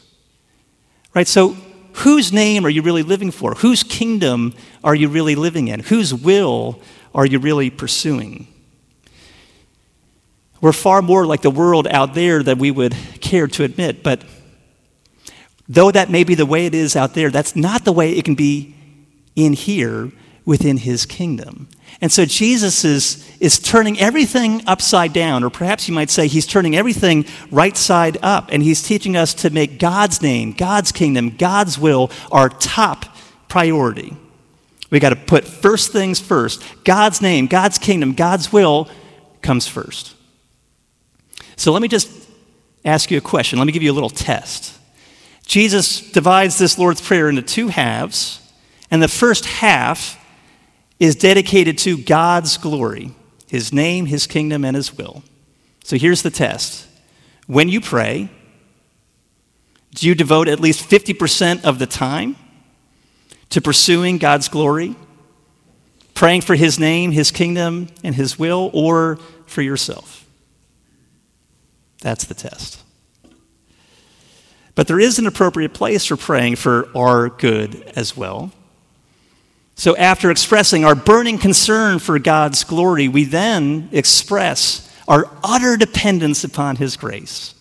Right? 1.15 1.29
So, 1.29 1.57
whose 1.95 2.33
name 2.33 2.65
are 2.65 2.71
you 2.71 2.83
really 2.83 3.03
living 3.03 3.31
for? 3.31 3.55
Whose 3.55 3.83
kingdom 3.83 4.55
are 4.83 4.95
you 4.95 5.09
really 5.09 5.35
living 5.35 5.69
in? 5.69 5.81
Whose 5.81 6.15
will 6.15 6.81
are 7.15 7.27
you 7.27 7.39
really 7.39 7.71
pursuing? 7.71 8.47
We're 10.61 10.73
far 10.73 11.03
more 11.03 11.27
like 11.27 11.43
the 11.43 11.51
world 11.51 11.87
out 11.89 12.15
there 12.15 12.43
than 12.43 12.59
we 12.59 12.71
would 12.71 12.95
care 13.21 13.49
to 13.49 13.65
admit, 13.65 14.03
but 14.03 14.23
though 15.69 15.91
that 15.91 16.09
may 16.09 16.25
be 16.25 16.35
the 16.35 16.47
way 16.47 16.67
it 16.67 16.75
is 16.75 16.95
out 16.95 17.15
there, 17.15 17.31
that's 17.31 17.57
not 17.57 17.85
the 17.85 17.93
way 17.93 18.13
it 18.13 18.25
can 18.25 18.37
be 18.37 18.75
in 19.35 19.55
here 19.55 20.13
within 20.45 20.77
his 20.77 21.05
kingdom. 21.05 21.69
And 22.03 22.11
so 22.11 22.25
Jesus 22.25 22.85
is, 22.85 23.25
is 23.39 23.61
turning 23.61 23.99
everything 24.01 24.65
upside 24.67 25.13
down, 25.13 25.45
or 25.45 25.51
perhaps 25.51 25.87
you 25.87 25.95
might 25.95 26.11
say 26.11 26.27
he's 26.27 26.49
turning 26.49 26.75
everything 26.75 27.25
right 27.53 27.77
side 27.77 28.19
up, 28.23 28.49
and 28.51 28.61
he's 28.61 28.83
teaching 28.83 29.17
us 29.17 29.33
to 29.35 29.51
make 29.51 29.79
God's 29.79 30.21
name, 30.21 30.53
God's 30.53 30.91
kingdom, 30.91 31.31
God's 31.31 31.79
will 31.79 32.11
our 32.33 32.49
top 32.49 33.07
priority. 33.49 34.17
We 34.91 34.99
got 34.99 35.11
to 35.11 35.17
put 35.17 35.45
first 35.45 35.93
things 35.93 36.19
first. 36.19 36.63
God's 36.83 37.23
name, 37.23 37.47
God's 37.47 37.79
kingdom, 37.79 38.15
God's 38.15 38.53
will 38.53 38.89
comes 39.41 39.69
first. 39.69 40.17
So 41.55 41.71
let 41.71 41.83
me 41.83 41.89
just 41.89 42.11
ask 42.85 43.13
you 43.13 43.19
a 43.19 43.23
question. 43.23 43.61
Let 43.61 43.67
me 43.67 43.73
give 43.73 43.83
you 43.85 43.93
a 43.93 43.95
little 43.95 44.11
test. 44.11 44.77
Jesus 45.47 46.01
divides 46.11 46.59
this 46.59 46.79
Lord's 46.79 47.01
Prayer 47.01 47.29
into 47.29 47.43
two 47.43 47.69
halves, 47.69 48.41
and 48.91 49.01
the 49.01 49.07
first 49.07 49.47
half 49.47 50.19
is 51.03 51.17
dedicated 51.17 51.77
to 51.79 51.99
God's 51.99 52.57
glory, 52.57 53.11
His 53.49 53.73
name, 53.73 54.07
His 54.07 54.29
kingdom, 54.29 54.65
and 54.65 54.77
His 54.77 54.97
will. 54.97 55.25
So 55.83 55.97
here's 55.97 56.23
the 56.23 56.31
test. 56.31 56.87
When 57.49 57.69
you 57.69 57.81
pray, 57.81 58.31
do 59.97 60.07
you 60.07 60.15
devote 60.15 60.47
at 60.47 60.61
least 60.61 60.89
50% 60.89 61.65
of 61.65 61.81
the 61.81 61.89
time 61.89 62.37
to 63.51 63.61
pursuing 63.61 64.19
God's 64.19 64.49
glory, 64.49 64.95
praying 66.15 66.43
for 66.43 66.55
His 66.55 66.79
name, 66.79 67.11
His 67.11 67.33
kingdom, 67.33 67.89
and 68.05 68.15
His 68.15 68.39
will, 68.39 68.71
or 68.73 69.17
for 69.47 69.61
yourself? 69.61 70.25
That's 72.01 72.27
the 72.27 72.35
test. 72.35 72.81
But 74.77 74.87
there 74.87 75.01
is 75.01 75.19
an 75.19 75.27
appropriate 75.27 75.75
place 75.75 76.07
for 76.07 76.17
praying 76.17 76.57
for 76.57 76.89
our 76.97 77.29
good 77.29 77.93
as 77.97 78.17
well. 78.17 78.53
So, 79.75 79.97
after 79.97 80.31
expressing 80.31 80.85
our 80.85 80.95
burning 80.95 81.39
concern 81.39 81.99
for 81.99 82.19
God's 82.19 82.63
glory, 82.65 83.09
we 83.09 83.25
then 83.25 83.89
express 83.93 84.89
our 85.09 85.31
utter 85.43 85.77
dependence 85.77 86.45
upon 86.45 86.77
His 86.77 86.97
grace 86.97 87.55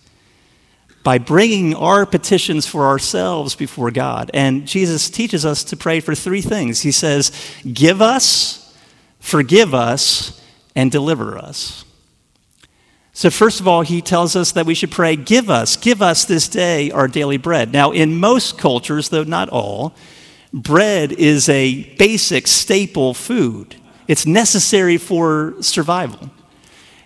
by 1.02 1.18
bringing 1.18 1.74
our 1.74 2.06
petitions 2.06 2.66
for 2.66 2.86
ourselves 2.86 3.56
before 3.56 3.90
God. 3.90 4.30
And 4.32 4.66
Jesus 4.66 5.10
teaches 5.10 5.44
us 5.44 5.64
to 5.64 5.76
pray 5.76 6.00
for 6.00 6.14
three 6.14 6.42
things 6.42 6.82
He 6.82 6.92
says, 6.92 7.32
Give 7.72 8.00
us, 8.00 8.76
forgive 9.18 9.74
us, 9.74 10.40
and 10.76 10.90
deliver 10.90 11.38
us. 11.38 11.84
So, 13.14 13.30
first 13.30 13.60
of 13.60 13.68
all, 13.68 13.82
he 13.82 14.00
tells 14.00 14.36
us 14.36 14.52
that 14.52 14.64
we 14.64 14.74
should 14.74 14.90
pray, 14.90 15.16
Give 15.16 15.50
us, 15.50 15.76
give 15.76 16.00
us 16.00 16.24
this 16.24 16.48
day 16.48 16.90
our 16.90 17.08
daily 17.08 17.36
bread. 17.36 17.72
Now, 17.72 17.90
in 17.90 18.18
most 18.18 18.56
cultures, 18.56 19.10
though 19.10 19.24
not 19.24 19.50
all, 19.50 19.94
bread 20.52 21.12
is 21.12 21.48
a 21.48 21.94
basic 21.96 22.46
staple 22.46 23.14
food, 23.14 23.76
it's 24.08 24.26
necessary 24.26 24.98
for 24.98 25.54
survival. 25.60 26.30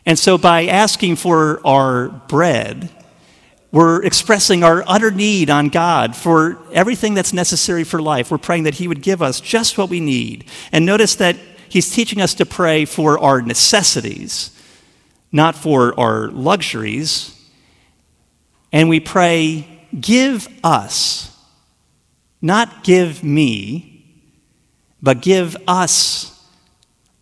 And 0.04 0.18
so, 0.18 0.38
by 0.38 0.66
asking 0.66 1.16
for 1.16 1.60
our 1.66 2.08
bread, 2.08 2.90
we're 3.72 4.02
expressing 4.04 4.62
our 4.62 4.84
utter 4.86 5.10
need 5.10 5.50
on 5.50 5.68
God 5.68 6.14
for 6.14 6.58
everything 6.72 7.14
that's 7.14 7.32
necessary 7.32 7.82
for 7.84 8.00
life. 8.00 8.30
We're 8.30 8.38
praying 8.38 8.62
that 8.64 8.76
He 8.76 8.88
would 8.88 9.02
give 9.02 9.20
us 9.20 9.40
just 9.40 9.76
what 9.76 9.90
we 9.90 10.00
need. 10.00 10.48
And 10.72 10.86
notice 10.86 11.16
that 11.16 11.36
He's 11.68 11.90
teaching 11.90 12.20
us 12.20 12.34
to 12.34 12.46
pray 12.46 12.84
for 12.84 13.18
our 13.18 13.42
necessities, 13.42 14.50
not 15.32 15.56
for 15.56 15.98
our 15.98 16.28
luxuries. 16.28 17.32
And 18.72 18.88
we 18.88 19.00
pray, 19.00 19.76
Give 19.98 20.48
us 20.64 21.35
not 22.46 22.84
give 22.84 23.22
me, 23.22 24.04
but 25.02 25.20
give 25.20 25.56
us 25.66 26.32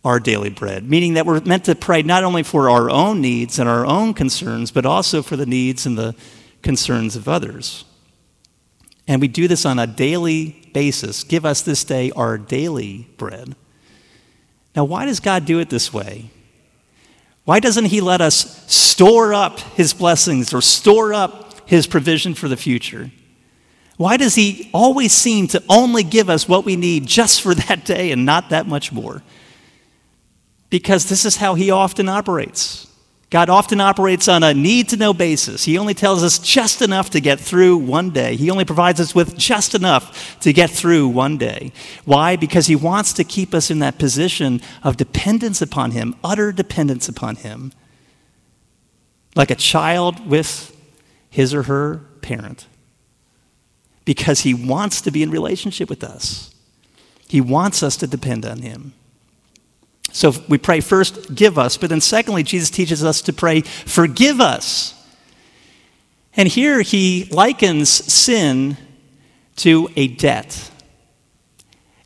our 0.03 0.19
daily 0.19 0.49
bread, 0.49 0.87
meaning 0.87 1.15
that 1.15 1.25
we're 1.25 1.41
meant 1.41 1.65
to 1.65 1.75
pray 1.75 2.03
not 2.03 2.23
only 2.23 2.43
for 2.43 2.69
our 2.69 2.89
own 2.91 3.21
needs 3.21 3.57
and 3.57 3.67
our 3.67 3.85
own 3.85 4.13
concerns, 4.13 4.71
but 4.71 4.85
also 4.85 5.23
for 5.23 5.35
the 5.35 5.47
needs 5.47 5.85
and 5.87 5.97
the 5.97 6.15
concerns 6.61 7.15
of 7.15 7.27
others. 7.27 7.85
And 9.07 9.19
we 9.19 9.27
do 9.27 9.47
this 9.47 9.65
on 9.65 9.79
a 9.79 9.87
daily 9.87 10.69
basis. 10.73 11.23
Give 11.23 11.45
us 11.45 11.61
this 11.61 11.83
day 11.83 12.11
our 12.11 12.37
daily 12.37 13.07
bread. 13.17 13.55
Now, 14.75 14.83
why 14.83 15.05
does 15.05 15.19
God 15.19 15.45
do 15.45 15.59
it 15.59 15.69
this 15.69 15.91
way? 15.91 16.29
Why 17.45 17.59
doesn't 17.59 17.85
He 17.85 18.01
let 18.01 18.21
us 18.21 18.71
store 18.71 19.33
up 19.33 19.59
His 19.59 19.93
blessings 19.93 20.53
or 20.53 20.61
store 20.61 21.13
up 21.13 21.67
His 21.67 21.87
provision 21.87 22.33
for 22.33 22.47
the 22.47 22.57
future? 22.57 23.11
Why 23.97 24.17
does 24.17 24.35
He 24.35 24.69
always 24.73 25.13
seem 25.13 25.47
to 25.47 25.63
only 25.69 26.03
give 26.03 26.29
us 26.29 26.47
what 26.47 26.65
we 26.65 26.75
need 26.75 27.05
just 27.05 27.41
for 27.41 27.55
that 27.55 27.85
day 27.85 28.11
and 28.11 28.25
not 28.25 28.49
that 28.49 28.67
much 28.67 28.91
more? 28.91 29.23
Because 30.69 31.07
this 31.09 31.25
is 31.25 31.37
how 31.37 31.55
He 31.55 31.71
often 31.71 32.09
operates. 32.09 32.87
God 33.29 33.49
often 33.49 33.81
operates 33.81 34.27
on 34.27 34.43
a 34.43 34.53
need 34.53 34.89
to 34.89 34.97
know 34.97 35.13
basis. 35.13 35.65
He 35.65 35.77
only 35.77 35.93
tells 35.93 36.23
us 36.23 36.37
just 36.37 36.81
enough 36.81 37.09
to 37.09 37.19
get 37.19 37.39
through 37.39 37.77
one 37.77 38.11
day. 38.11 38.35
He 38.35 38.51
only 38.51 38.65
provides 38.65 38.99
us 38.99 39.15
with 39.15 39.35
just 39.35 39.73
enough 39.73 40.39
to 40.41 40.53
get 40.53 40.69
through 40.69 41.07
one 41.07 41.37
day. 41.37 41.71
Why? 42.05 42.35
Because 42.35 42.67
He 42.67 42.75
wants 42.75 43.13
to 43.13 43.23
keep 43.23 43.53
us 43.53 43.71
in 43.71 43.79
that 43.79 43.97
position 43.97 44.61
of 44.83 44.95
dependence 44.95 45.61
upon 45.61 45.91
Him, 45.91 46.15
utter 46.23 46.51
dependence 46.51 47.09
upon 47.09 47.37
Him. 47.37 47.73
Like 49.35 49.51
a 49.51 49.55
child 49.55 50.27
with 50.27 50.71
his 51.35 51.53
or 51.53 51.63
her 51.63 51.97
parent 52.21 52.65
because 54.05 54.41
he 54.41 54.53
wants 54.53 55.01
to 55.01 55.11
be 55.11 55.23
in 55.23 55.31
relationship 55.31 55.89
with 55.89 56.03
us. 56.03 56.53
He 57.27 57.41
wants 57.41 57.81
us 57.83 57.97
to 57.97 58.07
depend 58.07 58.45
on 58.45 58.61
him. 58.61 58.93
So 60.11 60.31
we 60.47 60.57
pray 60.57 60.79
first, 60.79 61.35
give 61.35 61.57
us, 61.57 61.75
but 61.75 61.89
then 61.89 61.99
secondly, 61.99 62.43
Jesus 62.43 62.69
teaches 62.69 63.03
us 63.03 63.21
to 63.23 63.33
pray, 63.33 63.61
forgive 63.61 64.39
us. 64.39 64.93
And 66.37 66.47
here 66.47 66.81
he 66.81 67.27
likens 67.31 67.89
sin 67.89 68.77
to 69.57 69.89
a 69.95 70.07
debt. 70.07 70.71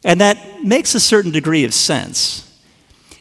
And 0.04 0.22
that 0.22 0.64
makes 0.64 0.96
a 0.96 1.00
certain 1.00 1.32
degree 1.32 1.66
of 1.66 1.74
sense. 1.74 2.46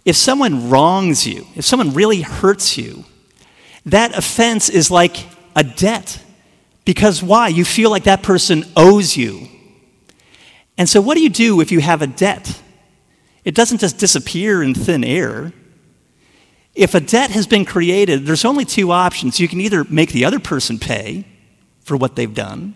If 0.04 0.16
someone 0.16 0.70
wrongs 0.70 1.26
you, 1.26 1.46
if 1.54 1.64
someone 1.64 1.92
really 1.92 2.22
hurts 2.22 2.78
you, 2.78 3.04
that 3.84 4.16
offense 4.16 4.68
is 4.68 4.90
like 4.90 5.16
a 5.56 5.64
debt. 5.64 6.22
Because 6.88 7.22
why? 7.22 7.48
You 7.48 7.66
feel 7.66 7.90
like 7.90 8.04
that 8.04 8.22
person 8.22 8.64
owes 8.74 9.14
you. 9.14 9.46
And 10.78 10.88
so, 10.88 11.02
what 11.02 11.16
do 11.18 11.22
you 11.22 11.28
do 11.28 11.60
if 11.60 11.70
you 11.70 11.82
have 11.82 12.00
a 12.00 12.06
debt? 12.06 12.62
It 13.44 13.54
doesn't 13.54 13.76
just 13.76 13.98
disappear 13.98 14.62
in 14.62 14.72
thin 14.72 15.04
air. 15.04 15.52
If 16.74 16.94
a 16.94 17.00
debt 17.00 17.30
has 17.32 17.46
been 17.46 17.66
created, 17.66 18.24
there's 18.24 18.46
only 18.46 18.64
two 18.64 18.90
options. 18.90 19.38
You 19.38 19.48
can 19.48 19.60
either 19.60 19.84
make 19.84 20.12
the 20.12 20.24
other 20.24 20.38
person 20.38 20.78
pay 20.78 21.26
for 21.82 21.94
what 21.94 22.16
they've 22.16 22.32
done, 22.32 22.74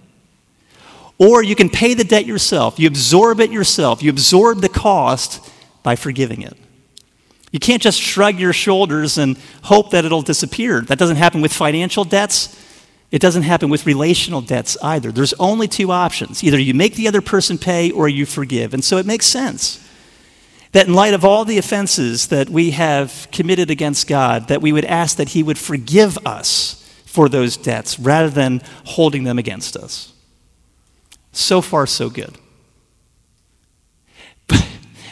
or 1.16 1.42
you 1.42 1.57
can 1.57 1.70
pay 1.70 1.94
the 1.94 2.05
debt 2.05 2.27
yourself. 2.27 2.79
You 2.79 2.88
absorb 2.88 3.40
it 3.40 3.51
yourself. 3.51 4.03
You 4.03 4.11
absorb 4.11 4.61
the 4.61 4.68
cost 4.68 5.51
by 5.83 5.96
forgiving 5.96 6.42
it. 6.42 6.59
You 7.51 7.61
can't 7.61 7.81
just 7.81 7.98
shrug 7.98 8.38
your 8.38 8.53
shoulders 8.53 9.16
and 9.16 9.38
hope 9.62 9.90
that 9.92 10.05
it'll 10.05 10.20
disappear. 10.20 10.83
That 10.83 10.98
doesn't 10.98 11.16
happen 11.16 11.40
with 11.40 11.55
financial 11.55 12.05
debts. 12.05 12.59
It 13.12 13.20
doesn't 13.20 13.42
happen 13.42 13.68
with 13.68 13.87
relational 13.87 14.40
debts 14.40 14.77
either. 14.83 15.12
There's 15.12 15.35
only 15.35 15.68
two 15.68 15.92
options 15.92 16.42
either 16.42 16.59
you 16.59 16.72
make 16.72 16.96
the 16.96 17.07
other 17.07 17.20
person 17.20 17.59
pay 17.59 17.90
or 17.90 18.09
you 18.09 18.25
forgive. 18.27 18.72
And 18.75 18.83
so 18.83 18.96
it 18.96 19.07
makes 19.07 19.27
sense 19.27 19.87
that 20.72 20.87
in 20.87 20.94
light 20.94 21.12
of 21.12 21.22
all 21.22 21.44
the 21.44 21.59
offenses 21.59 22.29
that 22.29 22.48
we 22.48 22.70
have 22.70 23.29
committed 23.31 23.70
against 23.70 24.09
God, 24.09 24.48
that 24.48 24.62
we 24.62 24.72
would 24.72 24.87
ask 24.87 25.18
that 25.18 25.29
He 25.29 25.42
would 25.42 25.59
forgive 25.59 26.18
us 26.27 26.79
for 27.05 27.29
those 27.29 27.59
debts 27.59 28.01
rather 28.01 28.31
than 28.31 28.62
holding 28.85 29.25
them 29.25 29.38
against 29.38 29.77
us. 29.77 30.14
So 31.33 31.61
far, 31.61 31.87
so 31.87 32.11
good. 32.11 32.37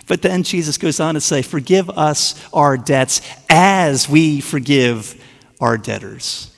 But, 0.07 0.23
then 0.23 0.43
Jesus 0.43 0.77
goes 0.77 0.99
on 0.99 1.15
to 1.15 1.21
say, 1.21 1.41
Forgive 1.41 1.89
us 1.89 2.35
our 2.53 2.77
debts 2.77 3.21
as 3.49 4.09
we 4.09 4.41
forgive 4.41 5.15
our 5.61 5.79
debtors. 5.79 6.51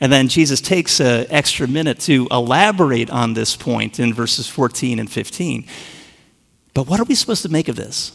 And 0.00 0.12
then 0.12 0.28
Jesus 0.28 0.60
takes 0.60 1.00
an 1.00 1.26
extra 1.30 1.66
minute 1.66 2.00
to 2.00 2.26
elaborate 2.30 3.10
on 3.10 3.34
this 3.34 3.56
point 3.56 4.00
in 4.00 4.12
verses 4.12 4.46
14 4.48 4.98
and 4.98 5.10
15. 5.10 5.66
But 6.74 6.88
what 6.88 7.00
are 7.00 7.04
we 7.04 7.14
supposed 7.14 7.42
to 7.42 7.48
make 7.48 7.68
of 7.68 7.76
this? 7.76 8.12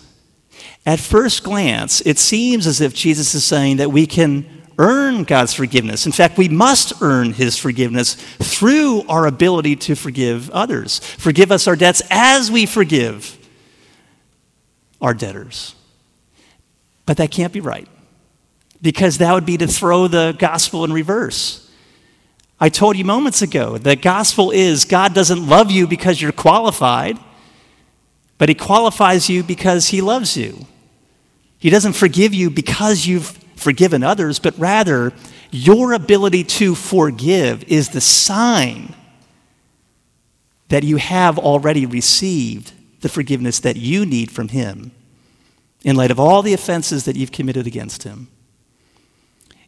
At 0.86 1.00
first 1.00 1.44
glance, 1.44 2.02
it 2.02 2.20
seems 2.20 2.68
as 2.68 2.82
if 2.82 2.94
Jesus 2.94 3.34
is 3.34 3.46
saying 3.46 3.78
that 3.78 3.92
we 3.92 4.06
can 4.06 4.46
earn 4.78 5.24
God's 5.24 5.54
forgiveness. 5.54 6.06
In 6.06 6.12
fact, 6.12 6.38
we 6.38 6.50
must 6.50 7.02
earn 7.02 7.34
His 7.34 7.58
forgiveness 7.58 8.16
through 8.16 9.04
our 9.08 9.26
ability 9.26 9.76
to 9.78 9.96
forgive 9.96 10.50
others. 10.52 11.00
Forgive 11.00 11.52
us 11.52 11.68
our 11.68 11.76
debts 11.76 12.02
as 12.10 12.52
we 12.52 12.66
forgive 12.66 13.38
our 15.02 15.14
debtors. 15.14 15.76
But 17.06 17.18
that 17.18 17.32
can't 17.32 17.54
be 17.54 17.62
right, 17.62 17.88
because 18.82 19.18
that 19.18 19.34
would 19.34 19.46
be 19.46 19.58
to 19.58 19.68
throw 19.68 20.08
the 20.08 20.36
gospel 20.38 20.84
in 20.86 20.94
reverse. 20.94 21.69
I 22.60 22.70
told 22.70 22.98
you 22.98 23.06
moments 23.06 23.42
ago 23.42 23.78
the 23.78 23.96
gospel 23.96 24.52
is 24.52 24.86
God 24.86 25.14
doesn't 25.14 25.48
love 25.48 25.72
you 25.72 25.88
because 25.88 26.22
you're 26.22 26.32
qualified, 26.32 27.18
but 28.38 28.50
He 28.50 28.56
qualifies 28.56 29.30
you 29.30 29.44
because 29.44 29.88
He 29.88 30.02
loves 30.02 30.36
you. 30.36 30.66
He 31.58 31.70
doesn't 31.70 31.94
forgive 31.94 32.34
you 32.34 32.50
because 32.50 33.06
you've 33.06 33.38
forgiven 33.56 34.04
others, 34.04 34.40
but 34.40 34.58
rather 34.58 35.14
your 35.52 35.94
ability 35.94 36.44
to 36.46 36.76
forgive 36.76 37.64
is 37.64 37.90
the 37.90 38.02
sign 38.02 38.96
that 40.70 40.84
you 40.84 40.98
have 40.98 41.38
already 41.38 41.86
received 41.86 42.74
the 43.02 43.10
forgiveness 43.10 43.60
that 43.60 43.76
you 43.76 44.06
need 44.06 44.32
from 44.32 44.50
Him 44.50 44.92
in 45.84 45.96
light 45.96 46.12
of 46.12 46.20
all 46.20 46.42
the 46.42 46.54
offenses 46.54 47.06
that 47.06 47.16
you've 47.16 47.32
committed 47.32 47.66
against 47.66 48.04
Him. 48.04 48.28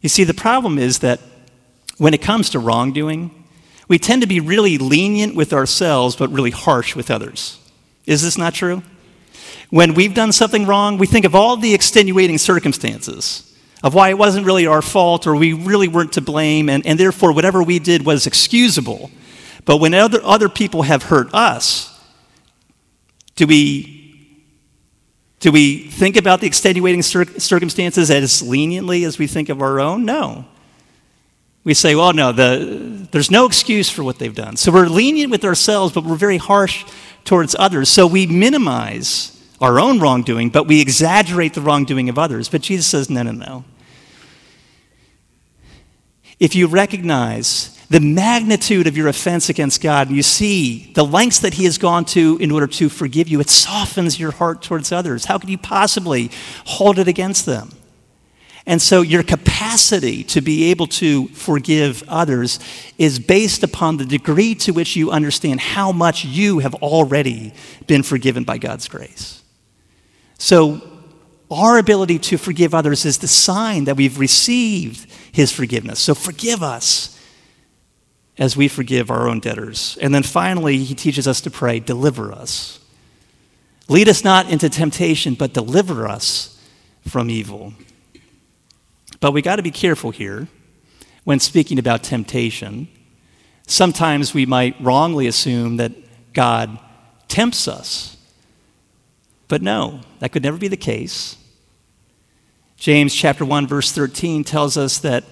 You 0.02 0.08
see, 0.08 0.24
the 0.24 0.34
problem 0.34 0.78
is 0.78 0.98
that 0.98 1.20
when 2.02 2.14
it 2.14 2.20
comes 2.20 2.50
to 2.50 2.58
wrongdoing, 2.58 3.30
we 3.86 3.96
tend 3.96 4.22
to 4.22 4.26
be 4.26 4.40
really 4.40 4.76
lenient 4.76 5.36
with 5.36 5.52
ourselves, 5.52 6.16
but 6.16 6.28
really 6.32 6.50
harsh 6.50 6.96
with 6.96 7.12
others. 7.12 7.60
Is 8.06 8.22
this 8.22 8.36
not 8.36 8.54
true? 8.54 8.82
When 9.70 9.94
we've 9.94 10.12
done 10.12 10.32
something 10.32 10.66
wrong, 10.66 10.98
we 10.98 11.06
think 11.06 11.24
of 11.24 11.36
all 11.36 11.56
the 11.56 11.74
extenuating 11.74 12.38
circumstances 12.38 13.56
of 13.84 13.94
why 13.94 14.08
it 14.08 14.18
wasn't 14.18 14.46
really 14.46 14.66
our 14.66 14.82
fault 14.82 15.28
or 15.28 15.36
we 15.36 15.52
really 15.52 15.86
weren't 15.86 16.14
to 16.14 16.20
blame, 16.20 16.68
and, 16.68 16.84
and 16.84 16.98
therefore 16.98 17.32
whatever 17.32 17.62
we 17.62 17.78
did 17.78 18.04
was 18.04 18.26
excusable. 18.26 19.12
But 19.64 19.76
when 19.76 19.94
other, 19.94 20.18
other 20.24 20.48
people 20.48 20.82
have 20.82 21.04
hurt 21.04 21.32
us, 21.32 21.88
do 23.36 23.46
we 23.46 24.00
do 25.38 25.52
we 25.52 25.88
think 25.88 26.16
about 26.16 26.40
the 26.40 26.48
extenuating 26.48 27.02
cir- 27.02 27.38
circumstances 27.38 28.10
as 28.10 28.42
leniently 28.42 29.04
as 29.04 29.18
we 29.18 29.28
think 29.28 29.48
of 29.48 29.62
our 29.62 29.78
own? 29.78 30.04
No. 30.04 30.46
We 31.64 31.74
say, 31.74 31.94
well, 31.94 32.12
no, 32.12 32.32
the, 32.32 33.06
there's 33.12 33.30
no 33.30 33.46
excuse 33.46 33.88
for 33.88 34.02
what 34.02 34.18
they've 34.18 34.34
done. 34.34 34.56
So 34.56 34.72
we're 34.72 34.88
lenient 34.88 35.30
with 35.30 35.44
ourselves, 35.44 35.94
but 35.94 36.04
we're 36.04 36.16
very 36.16 36.38
harsh 36.38 36.84
towards 37.24 37.54
others. 37.56 37.88
So 37.88 38.06
we 38.06 38.26
minimize 38.26 39.28
our 39.60 39.78
own 39.78 40.00
wrongdoing, 40.00 40.50
but 40.50 40.66
we 40.66 40.80
exaggerate 40.80 41.54
the 41.54 41.60
wrongdoing 41.60 42.08
of 42.08 42.18
others. 42.18 42.48
But 42.48 42.62
Jesus 42.62 42.86
says, 42.88 43.08
no, 43.08 43.22
no, 43.22 43.30
no. 43.30 43.64
If 46.40 46.56
you 46.56 46.66
recognize 46.66 47.78
the 47.88 48.00
magnitude 48.00 48.88
of 48.88 48.96
your 48.96 49.06
offense 49.06 49.48
against 49.48 49.80
God, 49.80 50.08
and 50.08 50.16
you 50.16 50.24
see 50.24 50.90
the 50.94 51.04
lengths 51.04 51.38
that 51.40 51.54
He 51.54 51.64
has 51.64 51.78
gone 51.78 52.04
to 52.06 52.38
in 52.40 52.50
order 52.50 52.66
to 52.66 52.88
forgive 52.88 53.28
you, 53.28 53.38
it 53.38 53.50
softens 53.50 54.18
your 54.18 54.32
heart 54.32 54.62
towards 54.62 54.90
others. 54.90 55.26
How 55.26 55.38
could 55.38 55.50
you 55.50 55.58
possibly 55.58 56.32
hold 56.64 56.98
it 56.98 57.06
against 57.06 57.46
them? 57.46 57.70
And 58.66 58.80
so 58.80 59.02
your 59.02 59.22
capacity 59.22 60.22
to 60.24 60.40
be 60.40 60.70
able 60.70 60.86
to 60.88 61.26
forgive 61.28 62.04
others 62.08 62.60
is 62.96 63.18
based 63.18 63.62
upon 63.64 63.96
the 63.96 64.04
degree 64.04 64.54
to 64.56 64.72
which 64.72 64.94
you 64.94 65.10
understand 65.10 65.60
how 65.60 65.90
much 65.90 66.24
you 66.24 66.60
have 66.60 66.74
already 66.76 67.52
been 67.86 68.02
forgiven 68.02 68.44
by 68.44 68.58
God's 68.58 68.86
grace. 68.86 69.42
So 70.38 70.80
our 71.50 71.78
ability 71.78 72.18
to 72.20 72.38
forgive 72.38 72.74
others 72.74 73.04
is 73.04 73.18
the 73.18 73.28
sign 73.28 73.84
that 73.84 73.96
we've 73.96 74.18
received 74.18 75.10
his 75.32 75.50
forgiveness. 75.50 75.98
So 76.00 76.14
forgive 76.14 76.62
us 76.62 77.18
as 78.38 78.56
we 78.56 78.68
forgive 78.68 79.10
our 79.10 79.28
own 79.28 79.40
debtors. 79.40 79.98
And 80.00 80.14
then 80.14 80.22
finally, 80.22 80.78
he 80.78 80.94
teaches 80.94 81.28
us 81.28 81.40
to 81.42 81.50
pray, 81.50 81.80
deliver 81.80 82.32
us. 82.32 82.78
Lead 83.88 84.08
us 84.08 84.24
not 84.24 84.50
into 84.50 84.70
temptation, 84.70 85.34
but 85.34 85.52
deliver 85.52 86.08
us 86.08 86.58
from 87.06 87.28
evil. 87.28 87.74
But 89.22 89.30
we 89.30 89.40
got 89.40 89.56
to 89.56 89.62
be 89.62 89.70
careful 89.70 90.10
here 90.10 90.48
when 91.22 91.38
speaking 91.38 91.78
about 91.78 92.02
temptation. 92.02 92.88
Sometimes 93.68 94.34
we 94.34 94.46
might 94.46 94.74
wrongly 94.80 95.28
assume 95.28 95.76
that 95.76 95.92
God 96.32 96.76
tempts 97.28 97.68
us. 97.68 98.16
But 99.46 99.62
no, 99.62 100.00
that 100.18 100.32
could 100.32 100.42
never 100.42 100.56
be 100.56 100.66
the 100.66 100.76
case. 100.76 101.36
James 102.76 103.14
chapter 103.14 103.44
1 103.44 103.68
verse 103.68 103.92
13 103.92 104.42
tells 104.42 104.76
us 104.76 104.98
that 104.98 105.22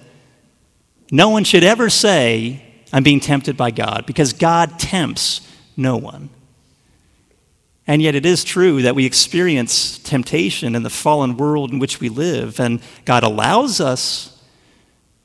no 1.11 1.27
one 1.27 1.43
should 1.43 1.65
ever 1.65 1.89
say 1.89 2.63
I'm 2.93 3.03
being 3.03 3.19
tempted 3.19 3.57
by 3.57 3.71
God 3.71 4.05
because 4.05 4.31
God 4.31 4.79
tempts 4.79 5.45
no 5.75 5.97
one. 5.97 6.29
And 7.91 8.01
yet, 8.01 8.15
it 8.15 8.25
is 8.25 8.45
true 8.45 8.81
that 8.83 8.95
we 8.95 9.05
experience 9.05 9.97
temptation 9.97 10.75
in 10.75 10.83
the 10.83 10.89
fallen 10.89 11.35
world 11.35 11.73
in 11.73 11.79
which 11.79 11.99
we 11.99 12.07
live, 12.07 12.57
and 12.57 12.79
God 13.03 13.21
allows 13.21 13.81
us 13.81 14.41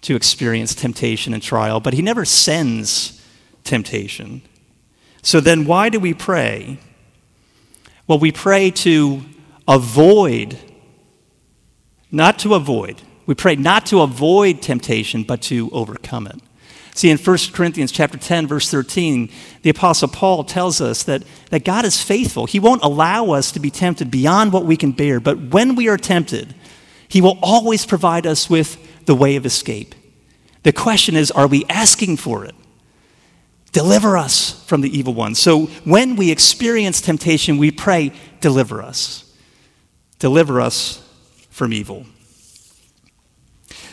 to 0.01 0.17
experience 0.17 0.75
temptation 0.75 1.33
and 1.33 1.41
trial, 1.41 1.79
but 1.79 1.95
He 1.95 2.03
never 2.03 2.25
sends 2.25 3.25
temptation. 3.63 4.43
So 5.23 5.39
then, 5.39 5.65
why 5.65 5.91
do 5.91 6.01
we 6.01 6.13
pray? 6.13 6.81
Well, 8.09 8.19
we 8.19 8.33
pray 8.33 8.73
to 8.73 9.23
avoid, 9.69 10.59
not 12.11 12.37
to 12.41 12.55
avoid. 12.55 13.01
We 13.27 13.37
pray 13.37 13.55
not 13.55 13.87
to 13.87 14.01
avoid 14.01 14.61
temptation, 14.61 15.23
but 15.23 15.41
to 15.43 15.71
overcome 15.71 16.27
it. 16.27 16.41
See, 16.97 17.11
in 17.11 17.19
1 17.19 17.39
Corinthians 17.53 17.93
chapter 17.93 18.17
10, 18.17 18.47
verse 18.47 18.71
13, 18.71 19.31
the 19.61 19.69
Apostle 19.69 20.09
Paul 20.09 20.45
tells 20.45 20.81
us 20.81 21.03
that, 21.03 21.25
that 21.51 21.63
God 21.63 21.85
is 21.85 22.03
faithful. 22.03 22.47
He 22.47 22.59
won't 22.59 22.83
allow 22.83 23.33
us 23.33 23.53
to 23.53 23.61
be 23.61 23.69
tempted 23.71 24.11
beyond 24.11 24.51
what 24.51 24.65
we 24.65 24.79
can 24.79 24.93
bear, 24.93 25.21
but 25.21 25.39
when 25.39 25.75
we 25.75 25.91
are 25.91 25.99
tempted, 25.99 26.55
He 27.07 27.21
will 27.21 27.39
always 27.43 27.85
provide 27.85 28.27
us 28.27 28.49
with 28.49 29.05
the 29.05 29.15
way 29.15 29.37
of 29.37 29.45
escape. 29.45 29.95
The 30.63 30.73
question 30.73 31.17
is, 31.17 31.31
are 31.31 31.47
we 31.47 31.67
asking 31.69 32.17
for 32.17 32.47
it? 32.47 32.55
Deliver 33.73 34.17
us 34.17 34.65
from 34.65 34.81
the 34.81 34.99
evil 34.99 35.13
one. 35.13 35.35
So 35.35 35.67
when 35.85 36.17
we 36.17 36.31
experience 36.31 37.03
temptation, 37.03 37.59
we 37.59 37.71
pray, 37.71 38.11
deliver 38.41 38.81
us. 38.81 39.31
Deliver 40.19 40.63
us 40.63 41.07
from 41.51 41.75
evil. 41.75 42.07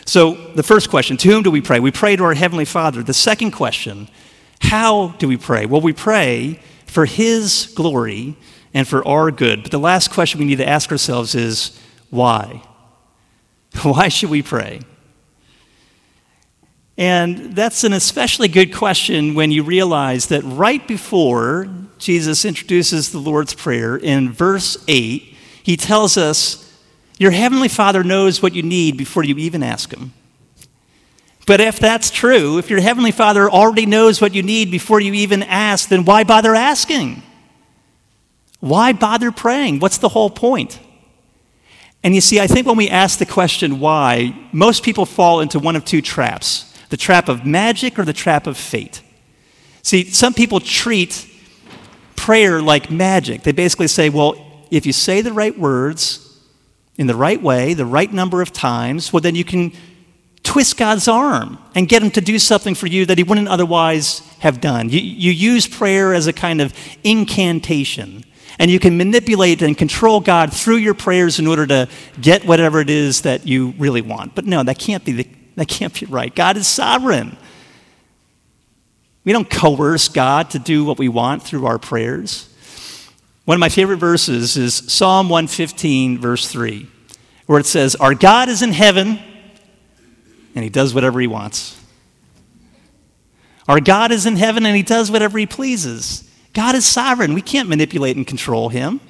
So, 0.06 0.34
the 0.34 0.62
first 0.62 0.90
question 0.90 1.16
to 1.18 1.28
whom 1.28 1.42
do 1.42 1.50
we 1.50 1.60
pray? 1.60 1.80
We 1.80 1.90
pray 1.90 2.16
to 2.16 2.24
our 2.24 2.34
Heavenly 2.34 2.66
Father. 2.66 3.02
The 3.02 3.14
second 3.14 3.52
question 3.52 4.08
how 4.60 5.08
do 5.18 5.28
we 5.28 5.36
pray? 5.36 5.66
Well, 5.66 5.80
we 5.80 5.92
pray 5.92 6.60
for 6.86 7.04
His 7.04 7.72
glory 7.74 8.36
and 8.72 8.88
for 8.88 9.06
our 9.06 9.30
good. 9.30 9.62
But 9.62 9.72
the 9.72 9.78
last 9.78 10.10
question 10.10 10.40
we 10.40 10.46
need 10.46 10.58
to 10.58 10.68
ask 10.68 10.90
ourselves 10.90 11.34
is 11.34 11.78
why? 12.10 12.62
Why 13.82 14.08
should 14.08 14.30
we 14.30 14.42
pray? 14.42 14.80
And 16.96 17.56
that's 17.56 17.82
an 17.82 17.92
especially 17.92 18.46
good 18.46 18.72
question 18.72 19.34
when 19.34 19.50
you 19.50 19.64
realize 19.64 20.26
that 20.26 20.42
right 20.44 20.86
before 20.86 21.68
Jesus 21.98 22.44
introduces 22.44 23.10
the 23.10 23.18
Lord's 23.18 23.52
Prayer 23.52 23.96
in 23.96 24.30
verse 24.30 24.82
8, 24.86 25.34
he 25.62 25.76
tells 25.76 26.16
us, 26.16 26.63
Your 27.18 27.30
heavenly 27.30 27.68
Father 27.68 28.02
knows 28.02 28.42
what 28.42 28.54
you 28.54 28.62
need 28.62 28.96
before 28.96 29.22
you 29.22 29.36
even 29.36 29.62
ask 29.62 29.92
him. 29.92 30.12
But 31.46 31.60
if 31.60 31.78
that's 31.78 32.10
true, 32.10 32.58
if 32.58 32.70
your 32.70 32.80
heavenly 32.80 33.10
Father 33.10 33.50
already 33.50 33.86
knows 33.86 34.20
what 34.20 34.34
you 34.34 34.42
need 34.42 34.70
before 34.70 35.00
you 35.00 35.12
even 35.12 35.42
ask, 35.42 35.88
then 35.88 36.04
why 36.04 36.24
bother 36.24 36.54
asking? 36.54 37.22
Why 38.60 38.92
bother 38.92 39.30
praying? 39.30 39.80
What's 39.80 39.98
the 39.98 40.08
whole 40.08 40.30
point? 40.30 40.80
And 42.02 42.14
you 42.14 42.20
see, 42.20 42.40
I 42.40 42.46
think 42.46 42.66
when 42.66 42.76
we 42.76 42.88
ask 42.88 43.18
the 43.18 43.26
question 43.26 43.78
why, 43.78 44.34
most 44.52 44.82
people 44.82 45.06
fall 45.06 45.40
into 45.40 45.58
one 45.58 45.76
of 45.76 45.84
two 45.84 46.02
traps 46.02 46.70
the 46.90 46.96
trap 46.98 47.28
of 47.28 47.44
magic 47.44 47.98
or 47.98 48.04
the 48.04 48.12
trap 48.12 48.46
of 48.46 48.56
fate. 48.56 49.02
See, 49.82 50.04
some 50.04 50.32
people 50.32 50.60
treat 50.60 51.28
prayer 52.14 52.62
like 52.62 52.88
magic. 52.90 53.42
They 53.42 53.52
basically 53.52 53.88
say, 53.88 54.10
well, 54.10 54.36
if 54.70 54.86
you 54.86 54.92
say 54.92 55.20
the 55.20 55.32
right 55.32 55.58
words 55.58 56.23
in 56.96 57.06
the 57.06 57.14
right 57.14 57.40
way, 57.42 57.74
the 57.74 57.86
right 57.86 58.12
number 58.12 58.40
of 58.40 58.52
times, 58.52 59.12
well, 59.12 59.20
then 59.20 59.34
you 59.34 59.44
can 59.44 59.72
twist 60.42 60.76
God's 60.76 61.08
arm 61.08 61.58
and 61.74 61.88
get 61.88 62.02
him 62.02 62.10
to 62.12 62.20
do 62.20 62.38
something 62.38 62.74
for 62.74 62.86
you 62.86 63.06
that 63.06 63.18
he 63.18 63.24
wouldn't 63.24 63.48
otherwise 63.48 64.20
have 64.38 64.60
done. 64.60 64.90
You, 64.90 65.00
you 65.00 65.32
use 65.32 65.66
prayer 65.66 66.14
as 66.14 66.26
a 66.26 66.32
kind 66.32 66.60
of 66.60 66.72
incantation. 67.02 68.24
And 68.58 68.70
you 68.70 68.78
can 68.78 68.96
manipulate 68.96 69.62
and 69.62 69.76
control 69.76 70.20
God 70.20 70.52
through 70.52 70.76
your 70.76 70.94
prayers 70.94 71.40
in 71.40 71.48
order 71.48 71.66
to 71.66 71.88
get 72.20 72.44
whatever 72.44 72.80
it 72.80 72.88
is 72.88 73.22
that 73.22 73.48
you 73.48 73.74
really 73.78 74.02
want. 74.02 74.36
But 74.36 74.44
no, 74.44 74.62
that 74.62 74.78
can't 74.78 75.04
be, 75.04 75.12
the, 75.12 75.28
that 75.56 75.66
can't 75.66 75.98
be 75.98 76.06
right. 76.06 76.32
God 76.32 76.56
is 76.56 76.68
sovereign. 76.68 77.36
We 79.24 79.32
don't 79.32 79.50
coerce 79.50 80.08
God 80.08 80.50
to 80.50 80.60
do 80.60 80.84
what 80.84 80.98
we 80.98 81.08
want 81.08 81.42
through 81.42 81.66
our 81.66 81.78
prayers. 81.78 82.53
One 83.44 83.56
of 83.56 83.60
my 83.60 83.68
favorite 83.68 83.98
verses 83.98 84.56
is 84.56 84.74
Psalm 84.74 85.28
115, 85.28 86.18
verse 86.18 86.48
3, 86.48 86.88
where 87.46 87.60
it 87.60 87.66
says, 87.66 87.94
Our 87.96 88.14
God 88.14 88.48
is 88.48 88.62
in 88.62 88.72
heaven 88.72 89.18
and 90.54 90.62
he 90.64 90.70
does 90.70 90.94
whatever 90.94 91.20
he 91.20 91.26
wants. 91.26 91.78
Our 93.68 93.80
God 93.80 94.12
is 94.12 94.24
in 94.24 94.36
heaven 94.36 94.64
and 94.64 94.76
he 94.76 94.82
does 94.82 95.10
whatever 95.10 95.38
he 95.38 95.46
pleases. 95.46 96.30
God 96.54 96.74
is 96.74 96.86
sovereign. 96.86 97.34
We 97.34 97.42
can't 97.42 97.68
manipulate 97.68 98.16
and 98.16 98.26
control 98.26 98.68
him. 98.68 99.00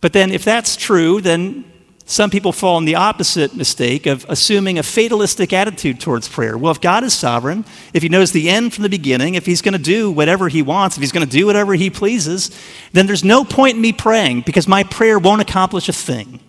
But 0.00 0.12
then, 0.12 0.30
if 0.30 0.44
that's 0.44 0.76
true, 0.76 1.20
then 1.20 1.69
some 2.10 2.28
people 2.28 2.50
fall 2.50 2.76
in 2.76 2.86
the 2.86 2.96
opposite 2.96 3.54
mistake 3.54 4.04
of 4.04 4.26
assuming 4.28 4.80
a 4.80 4.82
fatalistic 4.82 5.52
attitude 5.52 6.00
towards 6.00 6.28
prayer. 6.28 6.58
Well, 6.58 6.72
if 6.72 6.80
God 6.80 7.04
is 7.04 7.14
sovereign, 7.14 7.64
if 7.94 8.02
He 8.02 8.08
knows 8.08 8.32
the 8.32 8.50
end 8.50 8.74
from 8.74 8.82
the 8.82 8.88
beginning, 8.88 9.36
if 9.36 9.46
He's 9.46 9.62
going 9.62 9.74
to 9.74 9.78
do 9.78 10.10
whatever 10.10 10.48
He 10.48 10.60
wants, 10.60 10.96
if 10.96 11.02
He's 11.02 11.12
going 11.12 11.24
to 11.24 11.30
do 11.30 11.46
whatever 11.46 11.74
He 11.74 11.88
pleases, 11.88 12.50
then 12.92 13.06
there's 13.06 13.22
no 13.22 13.44
point 13.44 13.76
in 13.76 13.80
me 13.80 13.92
praying 13.92 14.40
because 14.40 14.66
my 14.66 14.82
prayer 14.82 15.20
won't 15.20 15.40
accomplish 15.40 15.88
a 15.88 15.92
thing. 15.92 16.40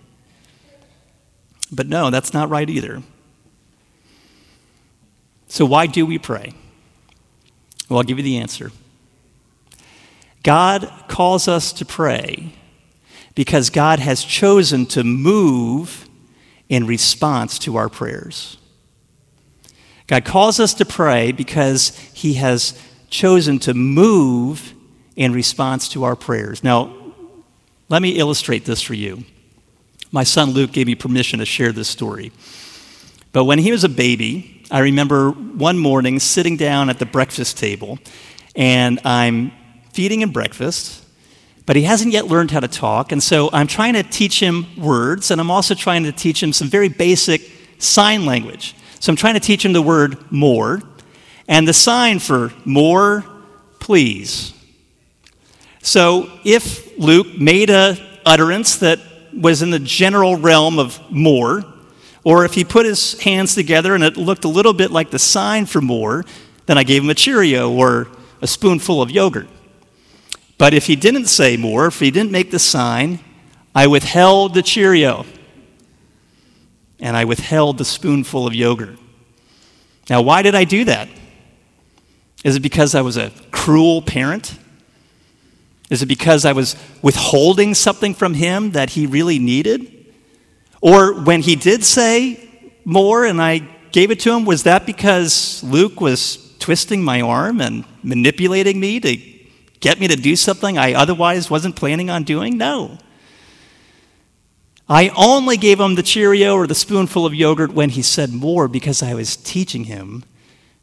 But 1.71 1.86
no, 1.86 2.10
that's 2.10 2.34
not 2.34 2.50
right 2.50 2.67
either. 2.67 3.04
So, 5.47 5.63
why 5.67 5.86
do 5.86 6.08
we 6.08 6.17
pray? 6.17 6.56
Well, 7.88 8.00
I'll 8.00 8.04
give 8.04 8.17
you 8.17 8.24
the 8.24 8.38
answer. 8.38 8.71
God 10.41 10.91
calls 11.08 11.47
us 11.47 11.71
to 11.74 11.86
pray 11.86 12.56
because 13.36 13.70
God 13.70 14.00
has 14.00 14.24
chosen 14.24 14.86
to 14.88 15.04
move 15.04 16.08
in 16.70 16.86
response 16.86 17.60
to 17.60 17.78
our 17.78 17.89
prayers. 17.89 18.58
God 20.08 20.26
calls 20.26 20.60
us 20.60 20.74
to 20.76 20.86
pray 20.86 21.32
because 21.32 21.98
He 22.13 22.34
has 22.36 22.80
chosen 23.10 23.60
to 23.60 23.74
move 23.74 24.74
in 25.15 25.34
response 25.34 25.89
to 25.89 26.04
our 26.04 26.15
prayers. 26.15 26.63
Now, 26.63 26.96
let 27.89 28.02
me 28.02 28.12
illustrate 28.12 28.65
this 28.65 28.82
for 28.82 28.94
you. 28.94 29.26
My 30.12 30.24
son 30.24 30.52
Luke 30.52 30.72
gave 30.72 30.88
me 30.88 30.96
permission 30.96 31.39
to 31.39 31.46
share 31.46 31.72
this 31.72 31.88
story. 31.88 32.32
But 33.32 33.46
when 33.46 33.60
he 33.60 33.72
was 33.72 33.84
a 33.84 33.89
baby, 33.89 34.63
I 34.70 34.80
remember 34.80 35.32
one 35.32 35.78
morning 35.78 36.20
sitting 36.20 36.58
down 36.58 36.89
at 36.89 37.00
the 37.00 37.06
breakfast 37.06 37.58
table, 37.58 38.00
and 38.56 39.00
I'm 39.06 39.52
feeding 39.94 40.22
him 40.22 40.32
breakfast, 40.32 41.01
but 41.72 41.78
he 41.78 41.84
hasn't 41.84 42.12
yet 42.12 42.28
learned 42.28 42.52
how 42.52 42.60
to 42.60 42.68
talk. 42.68 43.14
And 43.14 43.24
so 43.24 43.50
I'm 43.54 43.66
trying 43.66 43.94
to 43.94 44.04
teach 44.04 44.42
him 44.42 44.66
words, 44.76 45.32
and 45.32 45.40
I'm 45.40 45.50
also 45.50 45.74
trying 45.74 46.04
to 46.04 46.12
teach 46.12 46.44
him 46.44 46.52
some 46.52 46.68
very 46.68 46.90
basic 46.90 47.50
sign 47.78 48.26
language. 48.26 48.76
So 49.00 49.10
I'm 49.10 49.16
trying 49.16 49.36
to 49.36 49.40
teach 49.40 49.64
him 49.64 49.72
the 49.72 49.82
word 49.82 50.18
more, 50.30 50.82
and 51.48 51.66
the 51.66 51.72
sign 51.72 52.20
for 52.20 52.52
more, 52.66 53.24
please. 53.80 54.54
So 55.82 56.30
if 56.44 57.00
Luke 57.00 57.40
made 57.40 57.70
a 57.70 57.96
utterance 58.26 58.76
that 58.80 59.00
was 59.34 59.62
in 59.62 59.70
the 59.70 59.80
general 59.80 60.36
realm 60.36 60.78
of 60.78 61.00
more, 61.10 61.64
or 62.26 62.44
if 62.44 62.54
he 62.54 62.66
put 62.66 62.86
his 62.86 63.18
hands 63.22 63.56
together 63.56 63.96
and 63.96 64.04
it 64.04 64.18
looked 64.18 64.44
a 64.44 64.50
little 64.50 64.74
bit 64.74 64.92
like 64.92 65.10
the 65.10 65.20
sign 65.20 65.66
for 65.66 65.80
more, 65.80 66.26
then 66.66 66.78
I 66.78 66.84
gave 66.84 67.02
him 67.02 67.10
a 67.10 67.16
Cheerio 67.16 67.72
or 67.72 68.10
a 68.42 68.48
spoonful 68.48 69.02
of 69.02 69.10
yogurt. 69.10 69.48
But 70.62 70.76
if 70.76 70.86
he 70.86 70.95
didn't 70.95 71.26
say 71.26 71.58
more, 71.58 71.88
if 71.88 72.00
he 72.00 72.12
didn't 72.12 72.30
make 72.30 72.52
the 72.52 72.60
sign, 72.60 73.17
I 73.74 73.88
withheld 73.88 74.54
the 74.54 74.62
Cheerio 74.62 75.26
and 77.00 77.17
I 77.17 77.26
withheld 77.26 77.80
the 77.80 77.84
spoonful 77.84 78.45
of 78.45 78.54
yogurt. 78.54 79.00
Now, 80.08 80.21
why 80.21 80.43
did 80.43 80.54
I 80.54 80.65
do 80.65 80.86
that? 80.86 81.10
Is 82.43 82.58
it 82.58 82.60
because 82.60 82.93
I 82.93 83.02
was 83.02 83.17
a 83.17 83.32
cruel 83.50 84.04
parent? 84.04 84.56
Is 85.89 86.04
it 86.04 86.06
because 86.06 86.45
I 86.45 86.54
was 86.54 86.76
withholding 87.02 87.74
something 87.74 88.13
from 88.13 88.36
him 88.36 88.74
that 88.74 88.91
he 88.91 89.08
really 89.08 89.39
needed? 89.39 90.13
Or 90.80 91.24
when 91.24 91.41
he 91.41 91.56
did 91.56 91.84
say 91.84 92.47
more 92.86 93.26
and 93.26 93.41
I 93.41 93.67
gave 93.91 94.12
it 94.12 94.19
to 94.19 94.32
him, 94.32 94.45
was 94.45 94.62
that 94.62 94.86
because 94.86 95.63
Luke 95.63 96.00
was 96.00 96.56
twisting 96.60 97.04
my 97.04 97.21
arm 97.21 97.62
and 97.62 97.84
manipulating 98.04 98.80
me 98.80 99.00
to 99.00 99.31
get 99.82 100.00
me 100.00 100.08
to 100.08 100.15
do 100.15 100.36
something 100.36 100.78
I 100.78 100.94
otherwise 100.94 101.50
wasn't 101.50 101.76
planning 101.76 102.10
on 102.10 102.24
doing? 102.24 102.58
No. 102.58 102.98
I 104.88 105.10
only 105.15 105.58
gave 105.58 105.80
him 105.80 105.96
the 105.96 106.04
Cheerio 106.04 106.56
or 106.56 106.67
the 106.67 106.76
spoonful 106.76 107.26
of 107.26 107.36
yogurt 107.36 107.74
when 107.74 107.89
he 107.89 108.02
said 108.02 108.32
more 108.32 108.67
because 108.67 109.04
I 109.04 109.13
was 109.13 109.36
teaching 109.36 109.86
him 109.86 110.24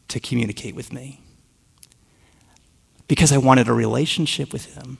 to 0.07 0.19
communicate 0.19 0.75
with 0.75 0.93
me 0.93 1.21
because 3.09 3.33
I 3.33 3.37
wanted 3.37 3.67
a 3.67 3.73
relationship 3.73 4.53
with 4.53 4.75
Him. 4.75 4.99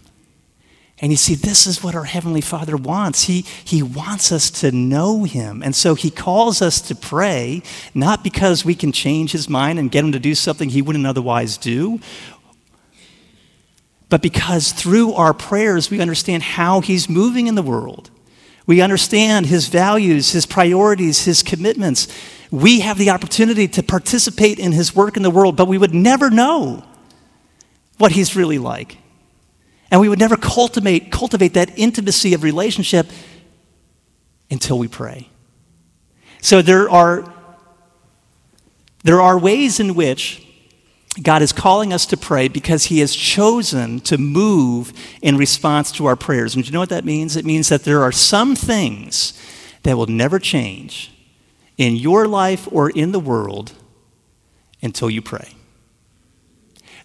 And 1.02 1.14
you 1.14 1.18
see, 1.18 1.36
this 1.36 1.66
is 1.66 1.82
what 1.82 1.96
our 1.96 2.04
Heavenly 2.04 2.42
Father 2.42 2.76
wants. 2.76 3.24
He, 3.24 3.46
he 3.64 3.82
wants 3.82 4.34
us 4.34 4.52
to 4.60 4.74
know 4.74 5.24
Him. 5.24 5.64
And 5.64 5.74
so 5.74 5.96
He 5.96 6.10
calls 6.10 6.62
us 6.62 6.82
to 6.82 6.96
pray, 6.96 7.62
not 7.94 8.22
because 8.22 8.66
we 8.66 8.76
can 8.76 8.92
change 8.92 9.32
His 9.32 9.48
mind 9.48 9.80
and 9.80 9.92
get 9.92 10.04
Him 10.04 10.12
to 10.12 10.20
do 10.20 10.36
something 10.36 10.70
He 10.70 10.82
wouldn't 10.82 11.06
otherwise 11.08 11.56
do, 11.56 12.02
but 14.10 14.22
because 14.22 14.72
through 14.72 15.14
our 15.14 15.34
prayers 15.34 15.90
we 15.90 16.02
understand 16.02 16.44
how 16.44 16.82
He's 16.82 17.08
moving 17.08 17.48
in 17.48 17.56
the 17.56 17.64
world. 17.64 18.10
We 18.66 18.82
understand 18.82 19.46
His 19.46 19.68
values, 19.68 20.32
His 20.32 20.46
priorities, 20.46 21.26
His 21.26 21.44
commitments. 21.44 22.08
We 22.52 22.82
have 22.82 22.98
the 22.98 23.12
opportunity 23.12 23.68
to 23.70 23.84
participate 23.84 24.60
in 24.60 24.72
His 24.72 24.96
work 24.96 25.18
in 25.18 25.24
the 25.24 25.30
world, 25.30 25.56
but 25.56 25.68
we 25.68 25.78
would 25.78 25.94
never 25.94 26.30
know 26.30 26.84
what 28.00 28.14
he's 28.14 28.36
really 28.36 28.58
like. 28.58 28.98
And 29.92 30.02
we 30.02 30.10
would 30.10 30.20
never 30.20 30.38
cultivate, 30.38 31.12
cultivate 31.12 31.54
that 31.54 31.78
intimacy 31.78 32.34
of 32.34 32.42
relationship 32.42 33.08
until 34.50 34.80
we 34.80 34.88
pray. 34.88 35.30
So 36.42 36.62
there 36.62 36.90
are, 36.90 37.32
there 39.04 39.22
are 39.22 39.38
ways 39.38 39.80
in 39.80 39.94
which 39.96 40.46
God 41.22 41.42
is 41.42 41.52
calling 41.52 41.92
us 41.92 42.06
to 42.08 42.18
pray 42.18 42.48
because 42.48 42.86
He 42.86 43.00
has 43.00 43.16
chosen 43.16 44.00
to 44.02 44.18
move 44.18 44.94
in 45.22 45.38
response 45.38 45.92
to 45.94 46.06
our 46.06 46.16
prayers. 46.16 46.56
And 46.56 46.66
you 46.66 46.72
know 46.72 46.80
what 46.80 46.90
that 46.90 47.06
means? 47.06 47.36
It 47.36 47.46
means 47.46 47.70
that 47.70 47.84
there 47.84 48.02
are 48.04 48.12
some 48.12 48.56
things 48.56 49.34
that 49.84 49.98
will 49.98 50.08
never 50.08 50.40
change 50.40 51.12
in 51.78 51.96
your 51.96 52.28
life 52.28 52.68
or 52.72 52.90
in 52.90 53.12
the 53.12 53.20
world 53.20 53.74
until 54.82 55.10
you 55.10 55.22
pray. 55.22 55.56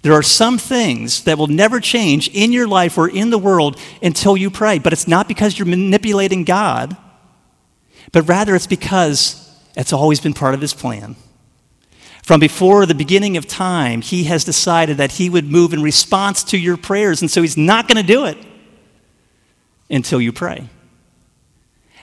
There 0.03 0.13
are 0.13 0.23
some 0.23 0.59
things 0.59 1.25
that 1.25 1.39
will 1.39 1.47
never 1.47 1.81
change 1.81 2.29
in 2.29 2.53
your 2.53 2.69
life 2.69 2.99
or 2.99 3.09
in 3.09 3.31
the 3.31 3.39
world 3.39 3.81
until 4.03 4.37
you 4.37 4.51
pray. 4.51 4.79
But 4.79 4.93
it's 4.93 5.09
not 5.09 5.29
because 5.29 5.59
you're 5.59 5.67
manipulating 5.67 6.45
God, 6.45 6.95
but 8.13 8.29
rather 8.29 8.55
it's 8.55 8.67
because 8.67 9.51
it's 9.77 9.95
always 9.95 10.21
been 10.21 10.35
part 10.35 10.55
of 10.55 10.61
His 10.61 10.75
plan. 10.75 11.17
From 12.25 12.41
before 12.41 12.87
the 12.87 12.95
beginning 12.95 13.37
of 13.37 13.47
time, 13.47 14.01
He 14.01 14.25
has 14.25 14.45
decided 14.45 14.97
that 14.97 15.13
He 15.13 15.29
would 15.29 15.45
move 15.45 15.75
in 15.75 15.83
response 15.83 16.43
to 16.45 16.59
your 16.59 16.79
prayers. 16.79 17.21
And 17.21 17.31
so 17.31 17.43
He's 17.43 17.59
not 17.59 17.87
going 17.87 18.01
to 18.01 18.13
do 18.13 18.25
it 18.25 18.39
until 19.91 20.23
you 20.23 20.33
pray. 20.33 20.71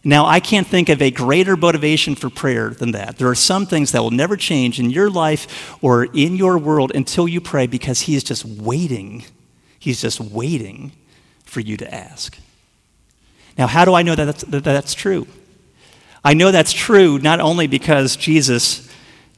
Now, 0.03 0.27
I 0.27 0.39
can't 0.39 0.67
think 0.67 0.89
of 0.89 1.01
a 1.01 1.09
greater 1.09 1.57
motivation 1.57 2.13
for 2.13 2.29
prayer 2.29 2.69
than 2.69 2.91
that. 2.91 3.17
There 3.17 3.29
are 3.29 3.35
some 3.35 3.65
things 3.65 3.93
that 3.93 4.03
will 4.03 4.11
never 4.11 4.37
change 4.37 4.79
in 4.79 4.91
your 4.91 5.09
life 5.09 5.75
or 5.83 6.03
in 6.03 6.35
your 6.35 6.59
world 6.59 6.91
until 6.93 7.27
you 7.27 7.41
pray 7.41 7.65
because 7.65 8.01
He 8.01 8.15
is 8.15 8.23
just 8.23 8.45
waiting. 8.45 9.23
He's 9.79 10.01
just 10.01 10.21
waiting 10.21 10.91
for 11.45 11.61
you 11.61 11.77
to 11.77 11.91
ask. 11.91 12.37
Now, 13.57 13.65
how 13.65 13.85
do 13.85 13.95
I 13.95 14.03
know 14.03 14.13
that 14.13 14.25
that's, 14.25 14.43
that 14.43 14.63
that's 14.63 14.93
true? 14.93 15.25
I 16.23 16.35
know 16.35 16.51
that's 16.51 16.73
true 16.73 17.17
not 17.17 17.39
only 17.39 17.65
because 17.65 18.15
Jesus 18.15 18.90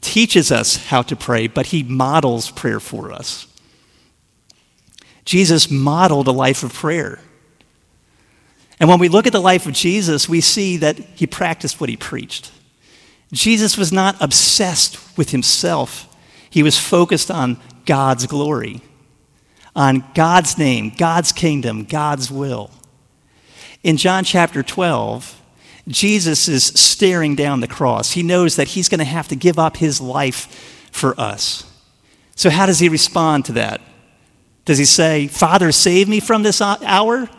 teaches 0.04 0.52
us 0.52 0.76
how 0.88 1.02
to 1.04 1.16
pray, 1.16 1.48
but 1.48 1.68
He 1.68 1.84
models 1.84 2.52
prayer 2.52 2.80
for 2.80 3.12
us. 3.12 3.48
Jesus 5.26 5.72
modeled 5.72 6.28
a 6.28 6.32
life 6.32 6.64
of 6.64 6.74
prayer. 6.74 7.20
And 8.80 8.90
when 8.90 9.00
we 9.00 9.08
look 9.08 9.28
at 9.28 9.34
the 9.34 9.40
life 9.40 9.66
of 9.66 9.74
Jesus, 9.74 10.28
we 10.28 10.42
see 10.42 10.78
that 10.78 10.98
he 10.98 11.26
practiced 11.26 11.80
what 11.80 11.90
he 11.90 11.96
preached. 11.96 12.52
Jesus 13.32 13.78
was 13.78 13.92
not 13.92 14.16
obsessed 14.22 15.18
with 15.18 15.32
himself, 15.32 16.08
he 16.50 16.64
was 16.64 16.78
focused 16.78 17.32
on 17.32 17.60
God's 17.86 18.28
glory, 18.28 18.82
on 19.76 20.04
God's 20.14 20.58
name, 20.58 20.92
God's 20.96 21.32
kingdom, 21.32 21.84
God's 21.86 22.30
will. 22.30 22.70
In 23.84 23.98
John 23.98 24.24
chapter 24.24 24.62
12, 24.62 25.42
Jesus 25.88 26.48
is 26.48 26.66
staring 26.66 27.36
down 27.36 27.60
the 27.60 27.68
cross. 27.68 28.14
He 28.14 28.24
knows 28.24 28.56
that 28.56 28.70
he's 28.70 28.90
going 28.90 29.00
to 29.00 29.06
have 29.06 29.28
to 29.30 29.36
give 29.36 29.60
up 29.60 29.78
his 29.78 30.00
life 30.00 30.88
for 30.92 31.20
us. 31.20 31.70
So, 32.36 32.50
how 32.50 32.66
does 32.66 32.80
he 32.80 32.90
respond 32.90 33.46
to 33.46 33.54
that? 33.54 33.82
Does 34.66 34.78
he 34.78 34.86
say, 34.86 35.28
Father, 35.28 35.72
save 35.72 36.08
me 36.08 36.20
from 36.20 36.44
this 36.44 36.62
uh, 36.62 36.78
hour? 36.84 37.30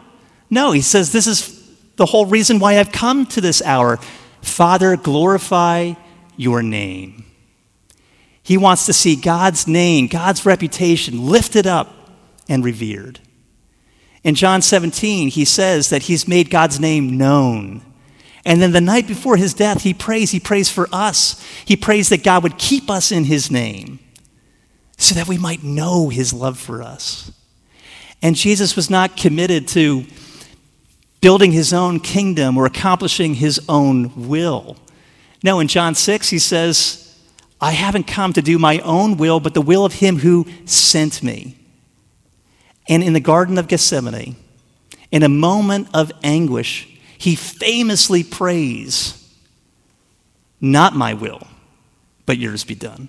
No, 0.51 0.73
he 0.73 0.83
says, 0.83 1.13
This 1.13 1.27
is 1.27 1.65
the 1.97 2.07
whole 2.07 2.27
reason 2.27 2.59
why 2.59 2.79
I've 2.79 2.93
come 2.93 3.27
to 3.27 3.41
this 3.41 3.63
hour. 3.63 3.99
Father, 4.43 4.97
glorify 4.97 5.95
your 6.37 6.63
name. 6.63 7.25
He 8.43 8.59
wants 8.59 8.85
to 8.87 8.93
see 8.93 9.17
God's 9.17 9.67
name, 9.67 10.07
God's 10.07 10.45
reputation 10.45 11.27
lifted 11.27 11.67
up 11.67 11.95
and 12.47 12.63
revered. 12.63 13.21
In 14.23 14.35
John 14.35 14.61
17, 14.61 15.29
he 15.29 15.45
says 15.45 15.89
that 15.89 16.05
he's 16.05 16.29
made 16.29 16.51
God's 16.51 16.79
name 16.79 17.17
known. 17.17 17.83
And 18.45 18.61
then 18.61 18.73
the 18.73 18.81
night 18.81 19.07
before 19.07 19.37
his 19.37 19.55
death, 19.55 19.83
he 19.83 19.95
prays. 19.95 20.31
He 20.31 20.41
prays 20.41 20.71
for 20.71 20.89
us. 20.93 21.43
He 21.65 21.77
prays 21.77 22.11
that 22.11 22.23
God 22.23 22.43
would 22.43 22.59
keep 22.59 22.91
us 22.91 23.11
in 23.11 23.25
his 23.25 23.51
name 23.51 23.99
so 24.99 25.15
that 25.15 25.29
we 25.29 25.39
might 25.39 25.63
know 25.63 26.09
his 26.09 26.33
love 26.33 26.59
for 26.59 26.83
us. 26.83 27.33
And 28.23 28.37
Jesus 28.37 28.77
was 28.77 28.91
not 28.91 29.17
committed 29.17 29.67
to 29.69 30.05
building 31.21 31.53
his 31.53 31.73
own 31.73 32.01
kingdom 32.01 32.57
or 32.57 32.67
accomplishing 32.67 33.35
his 33.35 33.61
own 33.69 34.29
will. 34.29 34.77
No, 35.43 35.61
in 35.61 35.69
John 35.69 35.95
6, 35.95 36.29
he 36.29 36.39
says, 36.39 37.19
I 37.61 37.73
haven't 37.73 38.07
come 38.07 38.33
to 38.35 38.43
do 38.43 38.59
my 38.59 38.79
own 38.81 39.17
will, 39.17 39.41
but 39.41 39.55
the 39.55 39.63
will 39.63 39.85
of 39.85 39.95
him 39.95 40.19
who 40.19 40.47
sent 40.67 41.23
me. 41.23 41.57
And 42.89 43.03
in 43.03 43.15
the 43.15 43.21
Garden 43.21 43.57
of 43.57 43.69
Gethsemane, 43.69 44.37
in 45.11 45.23
a 45.23 45.29
moment 45.29 45.89
of 45.95 46.13
anguish, 46.23 46.94
he 47.25 47.37
famously 47.37 48.23
prays, 48.23 49.35
Not 50.61 50.95
my 50.95 51.15
will, 51.15 51.47
but 52.27 52.37
yours 52.37 52.65
be 52.65 52.75
done. 52.75 53.09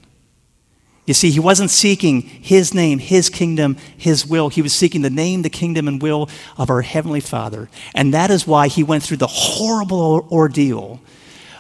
You 1.05 1.13
see, 1.13 1.31
he 1.31 1.39
wasn't 1.41 1.69
seeking 1.69 2.21
his 2.21 2.73
name, 2.73 2.99
his 2.99 3.29
kingdom, 3.29 3.75
his 3.97 4.25
will. 4.25 4.47
He 4.47 4.61
was 4.61 4.71
seeking 4.71 5.01
the 5.01 5.09
name, 5.09 5.41
the 5.41 5.49
kingdom, 5.49 5.89
and 5.89 6.01
will 6.01 6.29
of 6.57 6.69
our 6.69 6.81
Heavenly 6.81 7.19
Father. 7.19 7.69
And 7.93 8.13
that 8.13 8.31
is 8.31 8.47
why 8.47 8.69
he 8.69 8.83
went 8.83 9.03
through 9.03 9.17
the 9.17 9.27
horrible 9.27 10.25
ordeal 10.31 11.01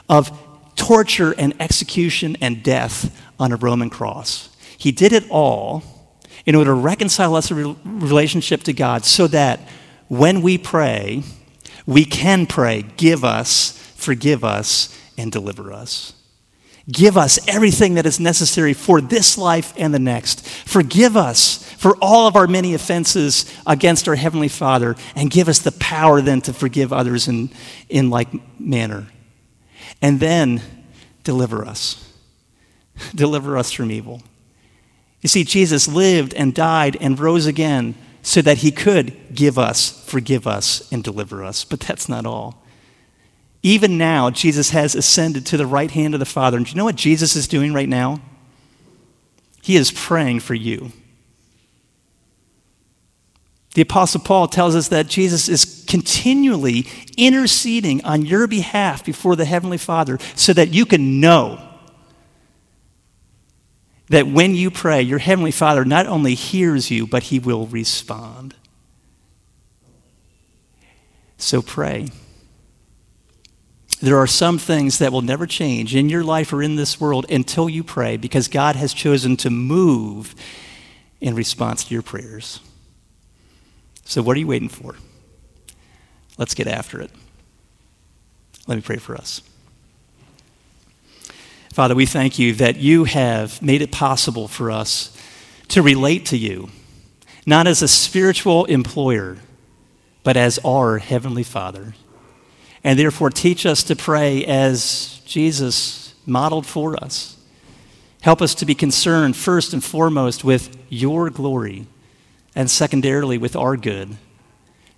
of 0.07 0.31
torture 0.77 1.35
and 1.37 1.53
execution 1.59 2.37
and 2.39 2.63
death 2.63 3.21
on 3.37 3.51
a 3.51 3.57
Roman 3.57 3.89
cross. 3.89 4.47
He 4.77 4.93
did 4.93 5.11
it 5.11 5.29
all 5.29 5.83
in 6.45 6.55
order 6.55 6.71
to 6.71 6.75
reconcile 6.75 7.35
us 7.35 7.51
a 7.51 7.75
relationship 7.83 8.63
to 8.63 8.71
God 8.71 9.03
so 9.03 9.27
that 9.27 9.59
when 10.07 10.41
we 10.41 10.57
pray, 10.57 11.21
we 11.85 12.05
can 12.05 12.45
pray, 12.45 12.83
Give 12.97 13.23
us, 13.23 13.77
forgive 13.95 14.43
us, 14.43 14.97
and 15.17 15.31
deliver 15.31 15.71
us. 15.71 16.13
Give 16.91 17.17
us 17.17 17.39
everything 17.47 17.95
that 17.95 18.05
is 18.05 18.19
necessary 18.19 18.73
for 18.73 19.01
this 19.01 19.37
life 19.39 19.73
and 19.75 19.91
the 19.91 19.99
next. 19.99 20.47
Forgive 20.47 21.17
us 21.17 21.63
for 21.73 21.97
all 21.99 22.27
of 22.27 22.35
our 22.35 22.45
many 22.45 22.75
offenses 22.75 23.51
against 23.65 24.07
our 24.07 24.15
Heavenly 24.15 24.47
Father, 24.47 24.95
and 25.15 25.31
give 25.31 25.49
us 25.49 25.59
the 25.59 25.71
power 25.73 26.21
then 26.21 26.41
to 26.41 26.53
forgive 26.53 26.93
others 26.93 27.27
in, 27.27 27.49
in 27.89 28.09
like 28.11 28.29
manner. 28.59 29.07
And 30.01 30.19
then 30.19 30.61
deliver 31.23 31.65
us. 31.65 32.01
deliver 33.15 33.57
us 33.57 33.71
from 33.71 33.91
evil. 33.91 34.21
You 35.21 35.29
see, 35.29 35.43
Jesus 35.43 35.87
lived 35.87 36.35
and 36.35 36.53
died 36.53 36.97
and 37.01 37.19
rose 37.19 37.47
again 37.47 37.95
so 38.25 38.41
that 38.41 38.57
he 38.57 38.71
could 38.71 39.35
give 39.35 39.59
us, 39.59 40.03
forgive 40.03 40.47
us, 40.47 40.91
and 40.91 41.03
deliver 41.03 41.43
us. 41.43 41.63
But 41.63 41.79
that's 41.81 42.09
not 42.09 42.25
all. 42.25 42.63
Even 43.61 43.99
now, 43.99 44.31
Jesus 44.31 44.71
has 44.71 44.95
ascended 44.95 45.45
to 45.45 45.57
the 45.57 45.67
right 45.67 45.91
hand 45.91 46.15
of 46.15 46.19
the 46.19 46.25
Father. 46.25 46.57
And 46.57 46.65
do 46.65 46.71
you 46.71 46.75
know 46.75 46.85
what 46.85 46.95
Jesus 46.95 47.35
is 47.35 47.47
doing 47.47 47.71
right 47.71 47.87
now? 47.87 48.19
He 49.61 49.75
is 49.75 49.91
praying 49.91 50.39
for 50.39 50.55
you. 50.55 50.91
The 53.75 53.83
Apostle 53.83 54.21
Paul 54.21 54.47
tells 54.47 54.75
us 54.75 54.87
that 54.87 55.07
Jesus 55.07 55.47
is 55.47 55.85
continually 55.87 56.87
interceding 57.17 58.03
on 58.05 58.25
your 58.25 58.47
behalf 58.47 59.05
before 59.05 59.35
the 59.35 59.45
Heavenly 59.45 59.77
Father 59.77 60.17
so 60.35 60.51
that 60.53 60.73
you 60.73 60.87
can 60.87 61.19
know 61.19 61.61
that 64.09 64.27
when 64.27 64.53
you 64.53 64.69
pray, 64.69 65.01
your 65.01 65.19
Heavenly 65.19 65.51
Father 65.51 65.83
not 65.83 66.05
only 66.05 66.35
hears 66.35 66.91
you, 66.91 67.07
but 67.07 67.23
He 67.23 67.39
will 67.39 67.67
respond. 67.67 68.55
So 71.37 71.61
pray. 71.61 72.09
There 74.01 74.17
are 74.17 74.27
some 74.27 74.57
things 74.57 74.99
that 74.99 75.11
will 75.11 75.21
never 75.21 75.47
change 75.47 75.95
in 75.95 76.09
your 76.09 76.23
life 76.23 76.53
or 76.53 76.61
in 76.61 76.75
this 76.75 76.99
world 76.99 77.25
until 77.29 77.69
you 77.69 77.83
pray 77.83 78.17
because 78.17 78.47
God 78.47 78.75
has 78.75 78.93
chosen 78.93 79.37
to 79.37 79.49
move 79.49 80.35
in 81.21 81.33
response 81.33 81.85
to 81.85 81.93
your 81.93 82.03
prayers. 82.03 82.59
So, 84.03 84.21
what 84.21 84.37
are 84.37 84.39
you 84.39 84.47
waiting 84.47 84.69
for? 84.69 84.95
Let's 86.37 86.53
get 86.53 86.67
after 86.67 87.01
it. 87.01 87.09
Let 88.67 88.75
me 88.75 88.81
pray 88.81 88.97
for 88.97 89.15
us. 89.15 89.41
Father, 91.75 91.93
we 91.93 92.05
thank 92.05 92.39
you 92.39 92.53
that 92.53 92.77
you 92.77 93.03
have 93.03 93.61
made 93.61 93.81
it 93.81 93.91
possible 93.91 94.47
for 94.47 94.71
us 94.71 95.11
to 95.67 95.81
relate 95.81 96.25
to 96.27 96.37
you, 96.37 96.69
not 97.45 97.67
as 97.67 97.81
a 97.81 97.87
spiritual 97.89 98.63
employer, 98.63 99.39
but 100.23 100.37
as 100.37 100.57
our 100.63 100.99
Heavenly 100.99 101.43
Father 101.43 101.93
and 102.81 102.97
therefore 102.97 103.29
teach 103.29 103.65
us 103.65 103.83
to 103.83 103.93
pray 103.93 104.45
as 104.45 105.21
Jesus 105.25 106.15
modeled 106.25 106.65
for 106.65 106.95
us. 107.03 107.35
Help 108.21 108.41
us 108.41 108.55
to 108.55 108.65
be 108.65 108.73
concerned 108.73 109.35
first 109.35 109.73
and 109.73 109.83
foremost 109.83 110.45
with 110.45 110.77
your 110.87 111.29
glory, 111.29 111.87
and 112.55 112.71
secondarily 112.71 113.37
with 113.37 113.53
our 113.53 113.75
good, 113.75 114.15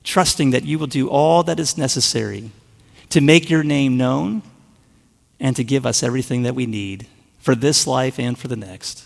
trusting 0.03 0.51
that 0.51 0.65
you 0.65 0.78
will 0.78 0.86
do 0.86 1.09
all 1.09 1.41
that 1.41 1.59
is 1.59 1.75
necessary 1.75 2.51
to 3.09 3.19
make 3.19 3.49
your 3.49 3.63
name 3.63 3.97
known 3.97 4.43
and 5.39 5.55
to 5.55 5.63
give 5.63 5.85
us 5.85 6.03
everything 6.03 6.43
that 6.43 6.55
we 6.55 6.65
need 6.65 7.07
for 7.38 7.55
this 7.55 7.88
life 7.88 8.19
and 8.19 8.38
for 8.38 8.47
the 8.47 8.55
next. 8.55 9.05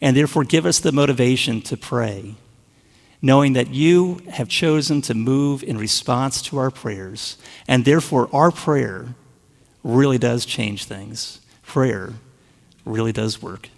And 0.00 0.16
therefore, 0.16 0.44
give 0.44 0.66
us 0.66 0.80
the 0.80 0.92
motivation 0.92 1.62
to 1.62 1.76
pray 1.76 2.34
knowing 3.24 3.54
that 3.54 3.72
you 3.72 4.20
have 4.28 4.50
chosen 4.50 5.00
to 5.00 5.14
move 5.14 5.62
in 5.62 5.78
response 5.78 6.42
to 6.42 6.58
our 6.58 6.70
prayers. 6.70 7.38
And 7.66 7.86
therefore, 7.86 8.28
our 8.34 8.50
prayer 8.50 9.14
really 9.82 10.18
does 10.18 10.44
change 10.44 10.84
things. 10.84 11.40
Prayer 11.62 12.12
really 12.84 13.12
does 13.12 13.40
work. 13.40 13.70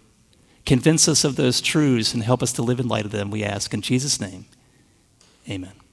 Convince 0.65 1.07
us 1.07 1.23
of 1.23 1.37
those 1.37 1.61
truths 1.61 2.13
and 2.13 2.25
help 2.25 2.43
us 2.43 2.53
to 2.55 2.63
live 2.63 2.81
in 2.81 2.89
light 2.89 3.05
of 3.05 3.13
them, 3.13 3.31
we 3.31 3.45
ask. 3.45 3.73
In 3.73 3.83
Jesus' 3.83 4.21
name, 4.21 4.47
amen. 5.49 5.86